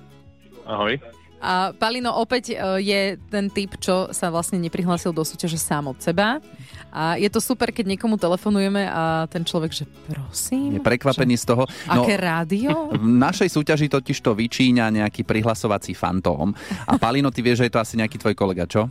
Ahoj. 0.70 1.15
A 1.46 1.78
Palino 1.78 2.10
opäť 2.18 2.58
e, 2.58 2.82
je 2.82 3.02
ten 3.30 3.54
typ, 3.54 3.78
čo 3.78 4.10
sa 4.10 4.34
vlastne 4.34 4.58
neprihlásil 4.58 5.14
do 5.14 5.22
súťaže 5.22 5.62
sám 5.62 5.94
od 5.94 6.02
seba. 6.02 6.42
A 6.90 7.22
je 7.22 7.30
to 7.30 7.38
super, 7.38 7.70
keď 7.70 7.94
niekomu 7.94 8.18
telefonujeme 8.18 8.90
a 8.90 9.30
ten 9.30 9.46
človek, 9.46 9.70
že 9.70 9.86
prosím. 10.10 10.80
Je 10.80 10.82
prekvapený 10.82 11.38
z 11.38 11.46
toho. 11.54 11.70
Aké 11.86 12.18
rádio? 12.18 12.74
V 12.98 13.06
našej 13.06 13.54
súťaži 13.54 13.86
totiž 13.92 14.18
to 14.26 14.34
vyčíňa 14.34 14.90
nejaký 14.90 15.22
prihlasovací 15.22 15.94
fantóm. 15.94 16.58
A 16.90 16.98
Palino, 16.98 17.30
ty 17.30 17.46
vieš, 17.46 17.62
že 17.62 17.70
je 17.70 17.74
to 17.78 17.84
asi 17.84 17.94
nejaký 18.00 18.18
tvoj 18.18 18.34
kolega, 18.34 18.66
čo? 18.66 18.90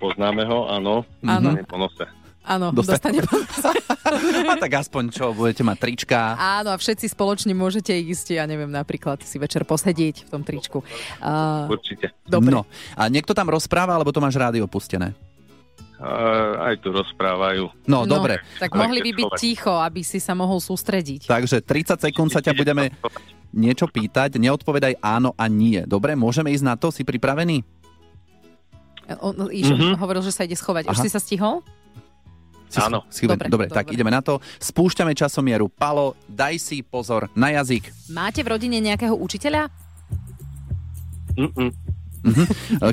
Poznáme 0.00 0.46
ho, 0.48 0.70
áno. 0.70 1.04
Áno. 1.26 1.58
Po 1.68 1.76
nose. 1.76 2.21
Áno, 2.42 2.74
Dostane- 2.74 3.22
dostane 3.22 3.78
A 4.52 4.58
tak 4.58 4.74
aspoň 4.74 5.14
čo, 5.14 5.30
budete 5.30 5.62
mať 5.62 5.78
trička. 5.78 6.34
Áno, 6.34 6.74
a 6.74 6.76
všetci 6.76 7.06
spoločne 7.08 7.54
môžete 7.54 7.94
ísť, 7.94 8.34
ja 8.34 8.44
neviem, 8.50 8.66
napríklad 8.68 9.22
si 9.22 9.38
večer 9.38 9.62
posedieť 9.62 10.26
v 10.26 10.28
tom 10.28 10.42
tričku. 10.42 10.82
Uh, 11.22 11.70
Určite. 11.70 12.10
Dobre. 12.26 12.50
No. 12.50 12.66
A 12.98 13.06
niekto 13.06 13.30
tam 13.30 13.46
rozpráva, 13.46 13.94
alebo 13.94 14.10
to 14.10 14.18
máš 14.18 14.34
rádio 14.34 14.66
pustené? 14.66 15.14
Uh, 16.02 16.58
aj 16.66 16.82
tu 16.82 16.90
rozprávajú. 16.90 17.70
No, 17.86 18.02
dobre. 18.10 18.42
Tak 18.58 18.74
mohli 18.74 19.06
by 19.06 19.22
byť 19.22 19.30
ticho, 19.38 19.78
aby 19.78 20.02
si 20.02 20.18
sa 20.18 20.34
mohol 20.34 20.58
sústrediť. 20.58 21.30
Takže 21.30 21.62
30 21.62 22.02
sekúnd 22.02 22.34
sa 22.34 22.42
ťa 22.42 22.58
budeme 22.58 22.90
niečo 23.54 23.86
pýtať, 23.86 24.34
neodpovedaj 24.34 24.98
áno 24.98 25.30
a 25.38 25.46
nie. 25.46 25.78
Dobre, 25.86 26.18
môžeme 26.18 26.50
ísť 26.50 26.66
na 26.66 26.74
to? 26.74 26.90
Si 26.90 27.06
pripravený? 27.06 27.62
On, 29.22 29.34
iš, 29.46 29.70
Mhm. 29.70 30.02
hovoril, 30.02 30.26
že 30.26 30.34
sa 30.34 30.42
ide 30.42 30.58
schovať. 30.58 30.90
Už 30.90 30.98
Aha. 30.98 31.04
si 31.04 31.10
sa 31.10 31.22
stihol? 31.22 31.62
Áno. 32.80 33.04
Dobre, 33.04 33.46
dobre, 33.52 33.66
tak 33.68 33.92
ideme 33.92 34.08
na 34.08 34.24
to. 34.24 34.40
Spúšťame 34.56 35.12
časomieru. 35.12 35.68
Palo, 35.68 36.16
daj 36.24 36.56
si 36.56 36.80
pozor 36.80 37.28
na 37.36 37.52
jazyk. 37.52 37.92
Máte 38.08 38.40
v 38.40 38.56
rodine 38.56 38.80
nejakého 38.80 39.12
učiteľa? 39.12 39.68
Mm-mm. 41.36 41.70
Mhm. 42.22 42.44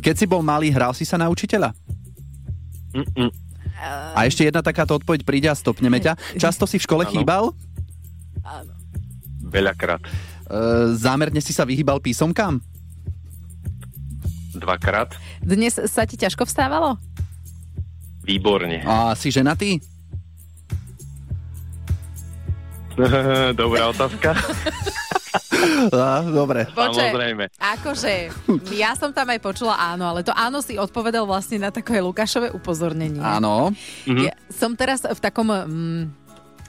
Keď 0.01 0.15
si 0.17 0.25
bol 0.25 0.41
malý, 0.41 0.73
hral 0.73 0.91
si 0.97 1.05
sa 1.05 1.15
na 1.15 1.29
učiteľa? 1.29 1.71
Mm-mm. 2.97 3.29
A 4.15 4.27
ešte 4.27 4.43
jedna 4.43 4.59
takáto 4.59 4.99
odpoveď 4.99 5.23
príde 5.23 5.47
a 5.47 5.55
stopneme 5.55 6.03
ťa. 6.03 6.19
Často 6.35 6.67
si 6.67 6.75
v 6.81 6.83
škole 6.83 7.03
Áno. 7.07 7.11
chýbal? 7.15 7.43
Veľakrát. 9.39 10.03
E, 10.03 10.09
zámerne 10.99 11.39
si 11.39 11.55
sa 11.55 11.63
vyhýbal 11.63 12.03
písomkám? 12.03 12.59
Dvakrát. 14.59 15.15
Dnes 15.39 15.79
sa 15.79 16.03
ti 16.03 16.19
ťažko 16.19 16.43
vstávalo? 16.43 16.99
Výborne. 18.29 18.85
A 18.85 19.17
si 19.17 19.33
ženatý? 19.33 19.81
Dobrá 23.61 23.89
otázka. 23.89 24.37
Dobre. 26.29 26.67
Počkaj, 26.69 27.09
Samozrejme. 27.09 27.43
akože, 27.57 28.13
ja 28.75 28.93
som 28.93 29.15
tam 29.15 29.31
aj 29.31 29.39
počula 29.39 29.79
áno, 29.79 30.11
ale 30.11 30.21
to 30.21 30.35
áno 30.35 30.59
si 30.61 30.75
odpovedal 30.77 31.23
vlastne 31.25 31.57
na 31.57 31.69
také 31.73 32.03
Lukášové 32.03 32.51
upozornenie. 32.51 33.23
Áno. 33.23 33.73
Ja 34.05 34.35
som 34.51 34.75
teraz 34.75 35.01
v 35.07 35.19
takom... 35.19 35.49
Mm, 35.49 36.03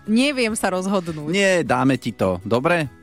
neviem 0.08 0.54
sa 0.56 0.72
rozhodnúť. 0.72 1.28
Nie, 1.28 1.60
dáme 1.66 1.98
ti 1.98 2.14
to. 2.14 2.38
Dobre? 2.46 2.99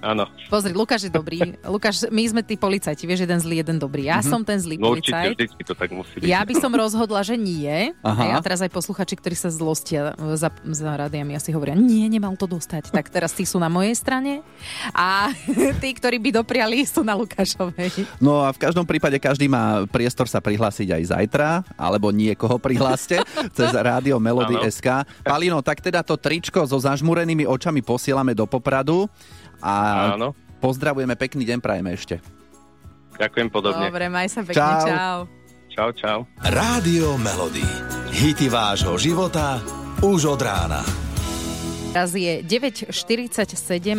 Áno. 0.00 0.30
Pozri, 0.46 0.70
Lukáš 0.70 1.02
je 1.02 1.12
dobrý. 1.12 1.58
Lukáš, 1.60 2.06
my 2.06 2.22
sme 2.24 2.40
tí 2.40 2.54
policajti, 2.54 3.02
vieš, 3.02 3.22
jeden 3.22 3.36
zlý, 3.36 3.60
jeden 3.60 3.76
dobrý. 3.76 4.06
Ja 4.06 4.18
Mhm. 4.18 4.24
som 4.24 4.40
ten 4.40 4.56
zlý 4.56 4.76
No 4.76 4.92
určite, 4.92 5.10
policajt. 5.12 5.34
vždycky 5.34 5.62
to 5.62 5.74
tak 5.74 5.90
musí 5.90 6.14
byť. 6.16 6.24
Ja 6.24 6.40
by 6.40 6.54
som 6.54 6.70
rozhodla, 6.70 7.20
že 7.20 7.34
nie. 7.34 7.90
Aha. 8.00 8.34
A 8.34 8.40
teraz 8.40 8.58
aj 8.58 8.70
posluchači, 8.70 9.14
ktorí 9.14 9.34
sa 9.34 9.48
zlostia 9.48 10.14
za, 10.34 10.48
za 10.64 10.92
rádiami, 10.92 11.32
asi 11.32 11.50
hovoria, 11.50 11.74
nie, 11.74 12.06
nemal 12.06 12.34
to 12.34 12.46
dostať. 12.46 12.90
Tak 12.90 13.08
teraz 13.08 13.32
tí 13.32 13.42
sú 13.42 13.56
na 13.56 13.66
mojej 13.66 13.92
strane 13.92 14.46
a 14.92 15.34
tí, 15.82 15.90
ktorí 15.90 16.18
by 16.20 16.30
dopriali, 16.36 16.82
sú 16.82 17.02
na 17.02 17.12
Lukášovej. 17.12 18.06
No 18.18 18.40
a 18.40 18.50
v 18.50 18.58
každom 18.60 18.84
prípade 18.84 19.18
každý 19.18 19.46
má 19.46 19.82
priestor 19.84 20.24
sa 20.24 20.38
prihlásiť 20.38 20.88
aj 20.90 21.02
zajtra, 21.08 21.48
alebo 21.74 22.08
niekoho 22.08 22.56
prihláste 22.56 23.18
cez 23.56 23.70
rádio 23.72 24.16
Melody 24.16 24.54
Áno. 24.54 24.64
SK. 24.64 24.86
Palino, 25.20 25.58
tak 25.58 25.80
teda 25.80 26.00
to 26.00 26.14
tričko 26.14 26.62
so 26.62 26.78
zažmurenými 26.78 27.44
očami 27.44 27.80
posielame 27.80 28.30
do 28.30 28.46
Popradu 28.46 29.10
a 29.58 29.72
Áno. 30.14 30.34
pozdravujeme, 30.58 31.14
pekný 31.14 31.42
deň 31.44 31.58
prajeme 31.58 31.90
ešte. 31.92 32.18
Ďakujem 33.18 33.48
podobne. 33.50 33.90
Dobre, 33.90 34.06
maj 34.06 34.30
sa 34.30 34.46
pekne, 34.46 34.58
Čau. 34.58 34.86
čau. 34.86 35.18
Čau, 35.68 35.88
čau. 35.94 36.18
Rádio 36.38 37.18
Melody. 37.18 37.66
Hity 38.10 38.50
vášho 38.50 38.98
života 38.98 39.62
už 40.00 40.38
od 40.38 40.40
rána. 40.42 41.07
Teraz 41.88 42.12
je 42.12 42.44
9.47 42.44 42.92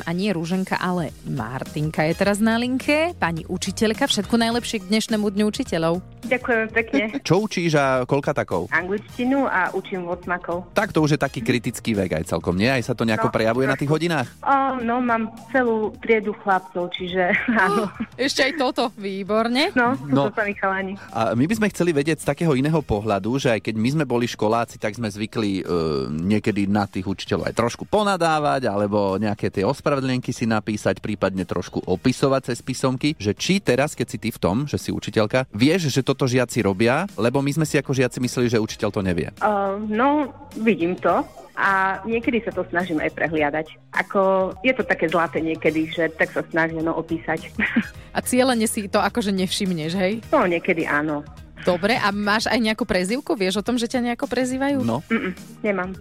a 0.05 0.11
nie 0.13 0.29
Rúženka, 0.29 0.77
ale 0.77 1.09
Martinka 1.25 2.05
je 2.05 2.13
teraz 2.15 2.37
na 2.37 2.55
linke. 2.55 3.11
Pani 3.17 3.43
učiteľka, 3.43 4.05
všetko 4.05 4.35
najlepšie 4.39 4.77
k 4.79 4.87
dnešnému 4.87 5.25
dňu 5.25 5.45
učiteľov. 5.49 5.99
Ďakujem 6.21 6.67
pekne. 6.69 7.03
Čo 7.25 7.43
učíš 7.43 7.73
a 7.75 8.05
koľka 8.05 8.37
takov? 8.37 8.69
Angličtinu 8.69 9.49
a 9.49 9.73
učím 9.73 10.05
osmakov. 10.05 10.69
Tak 10.77 10.93
to 10.93 11.01
už 11.01 11.17
je 11.17 11.19
taký 11.19 11.41
kritický 11.41 11.97
vek 11.97 12.21
aj 12.21 12.29
celkom, 12.29 12.53
nie? 12.53 12.69
Aj 12.69 12.79
sa 12.79 12.93
to 12.93 13.03
nejako 13.03 13.27
No, 13.29 13.35
prejavuje 13.35 13.65
na 13.65 13.75
tých 13.75 13.89
hodinách? 13.89 14.27
O, 14.45 14.55
no, 14.79 15.01
mám 15.01 15.27
celú 15.49 15.89
triedu 15.99 16.37
chlapcov, 16.39 16.93
čiže 16.93 17.33
áno. 17.57 17.89
Ešte 18.15 18.45
aj 18.45 18.53
toto, 18.55 18.93
výborne. 18.95 19.73
No, 19.73 19.97
sú 19.97 20.13
No. 20.13 20.29
to 20.29 20.37
sami 20.37 20.53
chalani. 20.53 20.93
A 21.09 21.33
my 21.33 21.45
by 21.49 21.55
sme 21.57 21.71
chceli 21.73 21.91
vedieť 21.91 22.21
z 22.21 22.29
takého 22.29 22.53
iného 22.53 22.79
pohľadu, 22.79 23.41
že 23.41 23.49
aj 23.49 23.65
keď 23.65 23.75
my 23.75 23.89
sme 23.97 24.05
boli 24.05 24.29
školáci, 24.29 24.77
tak 24.77 24.93
sme 24.93 25.09
zvykli 25.09 25.51
e, 25.59 25.73
niekedy 26.13 26.69
na 26.69 26.85
tých 26.85 27.09
učiteľov 27.09 27.49
aj 27.49 27.57
trošku 27.57 27.78
ponadávať, 27.85 28.67
alebo 28.67 29.15
nejaké 29.19 29.51
tie 29.53 29.63
ospravedlenky 29.67 30.31
si 30.31 30.49
napísať, 30.49 30.99
prípadne 31.03 31.43
trošku 31.43 31.83
opisovať 31.85 32.51
cez 32.53 32.59
písomky, 32.63 33.15
že 33.15 33.35
či 33.35 33.61
teraz, 33.61 33.93
keď 33.93 34.07
si 34.09 34.17
ty 34.17 34.29
v 34.31 34.39
tom, 34.39 34.57
že 34.65 34.81
si 34.81 34.89
učiteľka, 34.89 35.47
vieš, 35.53 35.91
že 35.91 36.01
toto 36.03 36.25
žiaci 36.25 36.63
robia, 36.63 37.05
lebo 37.15 37.43
my 37.43 37.51
sme 37.55 37.65
si 37.67 37.77
ako 37.77 37.95
žiaci 37.95 38.17
mysleli, 38.23 38.47
že 38.51 38.63
učiteľ 38.63 38.89
to 38.89 39.01
nevie. 39.03 39.29
O, 39.39 39.77
no, 39.87 40.31
vidím 40.59 40.97
to. 40.97 41.23
A 41.59 41.99
niekedy 42.07 42.39
sa 42.39 42.55
to 42.55 42.63
snažím 42.71 43.03
aj 43.03 43.11
prehliadať. 43.19 43.67
Ako, 43.91 44.55
je 44.63 44.71
to 44.71 44.87
také 44.87 45.11
zlaté 45.11 45.43
niekedy, 45.43 45.91
že 45.91 46.07
tak 46.15 46.31
sa 46.31 46.39
snažím 46.47 46.87
no, 46.87 46.95
opísať. 46.95 47.51
A 48.15 48.23
cieľene 48.23 48.63
si 48.63 48.87
to 48.87 49.03
akože 49.03 49.35
nevšimneš, 49.35 49.91
hej? 49.99 50.13
No, 50.31 50.47
niekedy 50.47 50.87
áno. 50.87 51.27
Dobre, 51.67 51.99
a 51.99 52.07
máš 52.15 52.47
aj 52.47 52.55
nejakú 52.55 52.87
prezývku? 52.87 53.35
Vieš 53.35 53.59
o 53.59 53.65
tom, 53.65 53.75
že 53.75 53.91
ťa 53.91 53.99
nejako 53.99 54.31
prezývajú? 54.31 54.79
No. 54.79 55.03
Mm-mm, 55.11 55.35
nemám. 55.59 55.91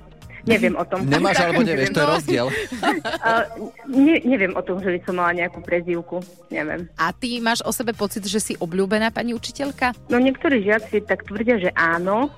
Neviem 0.48 0.74
o 0.74 0.84
tom. 0.84 1.04
Nemáš 1.04 1.36
alebo 1.38 1.60
nevieš, 1.60 1.92
to 1.92 2.00
je 2.00 2.06
No. 2.06 2.12
rozdiel. 2.16 2.46
Uh, 3.18 3.44
ne, 3.86 4.22
neviem 4.24 4.54
o 4.54 4.62
tom, 4.62 4.80
že 4.80 4.88
by 4.88 4.98
som 5.02 5.14
mala 5.18 5.34
nejakú 5.34 5.60
prezývku. 5.60 6.22
Neviem. 6.48 6.86
A 6.96 7.10
ty 7.10 7.36
máš 7.38 7.60
o 7.60 7.70
sebe 7.70 7.92
pocit, 7.92 8.24
že 8.24 8.38
si 8.38 8.52
obľúbená 8.56 9.10
pani 9.10 9.34
učiteľka? 9.34 9.92
No 10.08 10.16
niektorí 10.16 10.62
žiaci 10.62 11.04
tak 11.04 11.26
tvrdia, 11.26 11.58
že 11.58 11.70
áno. 11.74 12.30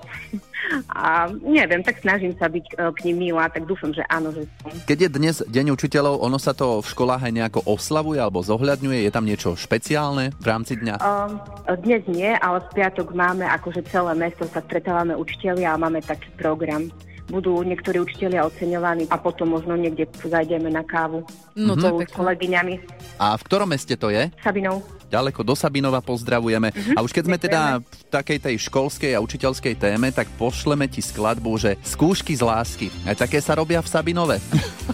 A 0.91 1.27
neviem, 1.41 1.81
tak 1.81 1.99
snažím 1.99 2.31
sa 2.37 2.47
byť 2.47 2.65
e, 2.65 2.73
k 2.93 2.99
ním 3.09 3.29
milá, 3.29 3.49
tak 3.49 3.65
dúfam, 3.65 3.91
že 3.91 4.05
áno, 4.07 4.31
že 4.31 4.45
som. 4.61 4.71
Keď 4.85 4.97
je 4.97 5.09
dnes 5.09 5.35
Deň 5.43 5.73
učiteľov, 5.73 6.21
ono 6.21 6.37
sa 6.37 6.53
to 6.53 6.79
v 6.79 6.87
školách 6.87 7.27
aj 7.27 7.33
nejako 7.33 7.59
oslavuje 7.65 8.17
alebo 8.17 8.39
zohľadňuje? 8.39 9.03
Je 9.03 9.11
tam 9.11 9.25
niečo 9.25 9.53
špeciálne 9.53 10.31
v 10.37 10.45
rámci 10.45 10.77
dňa? 10.77 10.95
Um, 10.99 11.41
dnes 11.81 12.03
nie, 12.07 12.31
ale 12.37 12.61
v 12.61 12.77
piatok 12.77 13.11
máme, 13.11 13.43
akože 13.47 13.83
celé 13.87 14.13
mesto 14.15 14.45
sa 14.47 14.61
stretávame 14.61 15.13
učiteľia 15.13 15.75
a 15.75 15.81
máme 15.81 15.99
taký 16.01 16.29
program. 16.35 16.87
Budú 17.29 17.61
niektorí 17.61 18.01
učiteľia 18.01 18.47
oceňovaní 18.47 19.05
a 19.11 19.15
potom 19.19 19.53
možno 19.53 19.77
niekde 19.77 20.07
zajdeme 20.25 20.71
na 20.71 20.81
kávu 20.81 21.21
No 21.55 21.75
to 21.75 21.99
je 21.99 22.07
s 22.07 22.15
kolegyňami. 22.15 22.79
A 23.19 23.35
v 23.35 23.43
ktorom 23.43 23.67
meste 23.67 23.99
to 23.99 24.07
je? 24.07 24.31
Sabinou. 24.39 24.79
Ďaleko 25.11 25.43
do 25.43 25.51
Sabinova 25.59 25.99
pozdravujeme. 25.99 26.71
Mhm, 26.71 26.95
A 26.95 27.03
už 27.03 27.11
keď 27.11 27.23
sme 27.27 27.35
teda 27.35 27.61
v 27.83 28.03
takej 28.07 28.39
tej 28.39 28.55
školskej 28.71 29.11
a 29.11 29.19
učiteľskej 29.19 29.75
téme, 29.75 30.07
tak 30.15 30.31
pošleme 30.39 30.87
ti 30.87 31.03
skladbu, 31.03 31.51
že 31.59 31.75
skúšky 31.83 32.31
z 32.31 32.47
lásky. 32.47 32.87
Aj 33.03 33.19
také 33.19 33.43
sa 33.43 33.59
robia 33.59 33.83
v 33.83 33.91
Sabinove. 33.91 34.39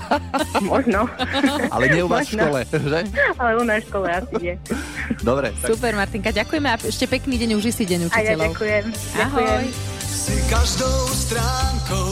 Možno. 0.65 1.05
Ale 1.69 1.93
nie 1.93 2.01
u 2.01 2.09
vás 2.09 2.25
v 2.25 2.41
škole, 2.41 2.65
že? 2.65 2.99
Ale 3.37 3.51
u 3.61 3.63
nás 3.63 3.85
v 3.85 3.87
škole 3.93 4.07
asi 4.09 4.33
nie. 4.41 4.55
Dobre. 5.21 5.53
Tak 5.61 5.69
Super, 5.69 5.93
Martinka, 5.93 6.33
ďakujeme 6.33 6.67
a 6.73 6.75
ešte 6.81 7.05
pekný 7.05 7.37
deň, 7.37 7.49
uži 7.53 7.69
si 7.69 7.85
deň 7.85 8.09
A 8.09 8.25
ja 8.25 8.33
učiteľov. 8.33 8.45
ďakujem. 8.57 8.83
Ahoj. 9.21 9.45
Ďakujem. 9.45 9.96
Si 10.17 10.33
každou 10.49 11.13
stránkou. 11.13 12.09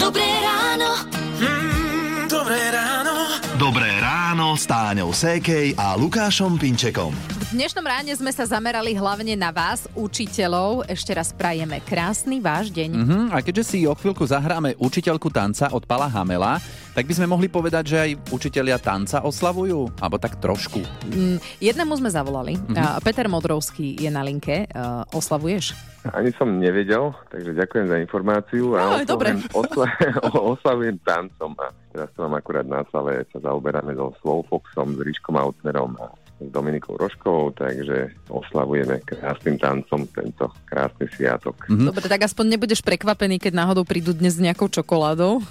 Dobré 0.00 0.24
ráno. 0.40 1.04
Mm, 1.36 2.24
dobré 2.24 2.72
ráno. 2.72 3.12
Dobré 3.60 3.92
ráno 4.00 4.56
s 4.56 4.64
Táňou 4.64 5.12
Sékej 5.12 5.76
a 5.76 5.92
Lukášom 5.92 6.56
Pinčekom. 6.56 7.12
V 7.52 7.60
dnešnom 7.60 7.84
ráne 7.84 8.16
sme 8.16 8.32
sa 8.32 8.48
zamerali 8.48 8.96
hlavne 8.96 9.36
na 9.36 9.52
vás, 9.52 9.84
učiteľov. 9.92 10.88
Ešte 10.88 11.12
raz 11.12 11.36
prajeme 11.36 11.84
krásny 11.84 12.40
váš 12.40 12.72
deň. 12.72 12.90
Mhm, 12.96 13.20
a 13.28 13.44
keďže 13.44 13.76
si 13.76 13.78
o 13.84 13.92
chvíľku 13.92 14.24
zahráme 14.24 14.72
učiteľku 14.80 15.28
tanca 15.28 15.68
od 15.68 15.84
Pala 15.84 16.08
Hamela, 16.08 16.56
Tak 16.92 17.08
by 17.08 17.14
sme 17.16 17.24
mohli 17.24 17.48
povedať, 17.48 17.84
že 17.88 17.96
aj 17.96 18.10
učitelia 18.36 18.76
tanca 18.76 19.24
oslavujú? 19.24 19.96
Alebo 19.96 20.20
tak 20.20 20.36
trošku. 20.36 20.84
Mm, 21.08 21.40
jednému 21.56 21.96
sme 21.96 22.12
zavolali. 22.12 22.60
Mhm. 22.60 22.76
Uh, 22.76 23.00
Peter 23.00 23.24
Modrovský 23.32 23.96
je 23.96 24.12
na 24.12 24.20
linke. 24.20 24.68
Uh, 24.68 25.00
oslavuješ? 25.16 25.72
Ani 26.12 26.34
som 26.34 26.58
nevedel, 26.58 27.14
takže 27.30 27.54
ďakujem 27.54 27.86
za 27.86 27.96
informáciu. 27.96 28.74
No, 28.74 28.98
A 28.98 29.06
dobre. 29.06 29.38
oslavujem, 29.38 29.54
osla, 29.54 29.86
oslavujem 30.58 30.96
tancom 31.06 31.54
a 31.62 31.70
teraz 31.94 32.10
to 32.12 32.26
mám 32.26 32.34
akurát 32.42 32.66
na 32.66 32.82
slave, 32.90 33.22
sa 33.30 33.38
zaoberáme 33.38 33.94
so 33.94 34.10
Slowfoxom, 34.18 34.98
s 34.98 35.00
Ríškom 35.00 35.38
Autnerom 35.38 35.94
a 36.02 36.10
Dominikou 36.48 36.96
Roškovou, 36.96 37.52
takže 37.52 38.10
oslavujeme 38.26 38.98
krásnym 39.00 39.54
tancom 39.54 40.02
tento 40.06 40.50
krásny 40.64 41.06
sviatok. 41.08 41.68
Mhm. 41.68 41.86
Dobre, 41.86 42.04
tak 42.04 42.22
aspoň 42.22 42.44
nebudeš 42.50 42.80
prekvapený, 42.80 43.36
keď 43.36 43.52
náhodou 43.54 43.84
prídu 43.84 44.10
dnes 44.10 44.32
s 44.32 44.40
nejakou 44.40 44.66
čokoládou. 44.66 45.44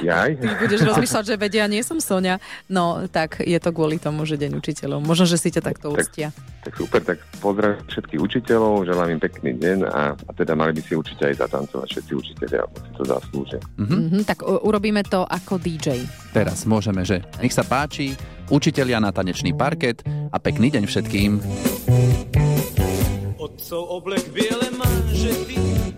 Jaj? 0.00 0.36
Ty 0.40 0.46
budeš 0.58 0.80
rozmýšľať, 0.84 1.24
že 1.24 1.34
vedia, 1.36 1.64
nie 1.64 1.80
som 1.80 1.96
Sonia. 1.96 2.38
No, 2.66 3.06
tak 3.06 3.40
je 3.40 3.56
to 3.56 3.70
kvôli 3.70 3.96
tomu, 3.96 4.22
že 4.22 4.36
deň 4.36 4.52
učiteľov. 4.54 5.00
Možno, 5.00 5.24
že 5.24 5.36
si 5.36 5.48
ťa 5.48 5.62
takto 5.64 5.90
Tak- 5.90 5.98
uctia. 5.98 6.28
Tak 6.62 6.74
super, 6.76 6.98
tak 7.00 7.22
pozdravujem 7.38 7.78
všetkých 7.86 8.20
učiteľov, 8.20 8.84
želám 8.84 9.08
im 9.08 9.20
pekný 9.20 9.54
deň 9.54 9.78
a, 9.86 10.02
a 10.12 10.30
teda 10.32 10.52
mali 10.52 10.74
by 10.74 10.82
si 10.82 10.92
určite 10.92 11.22
aj 11.24 11.38
zatancovať 11.38 11.86
všetci 11.88 12.12
učiteľia, 12.12 12.60
lebo 12.60 12.76
si 12.76 12.90
to 12.92 13.02
zaslúžia. 13.06 13.60
Mhm. 13.78 13.96
Mhm, 13.96 14.20
tak 14.26 14.42
u- 14.42 14.62
urobíme 14.64 15.00
to 15.02 15.22
ako 15.22 15.56
DJ. 15.56 16.02
Teraz 16.30 16.66
môžeme, 16.66 17.00
že 17.00 17.22
nech 17.38 17.50
sa 17.50 17.62
páči, 17.62 18.18
učitelia 18.50 19.02
na 19.02 19.10
tanečný 19.10 19.52
parket 19.56 20.04
a 20.06 20.36
pekný 20.38 20.70
deň 20.70 20.84
všetkým. 20.86 21.30
Otcov 23.36 23.82
oblek 23.88 24.24
biele 24.32 24.75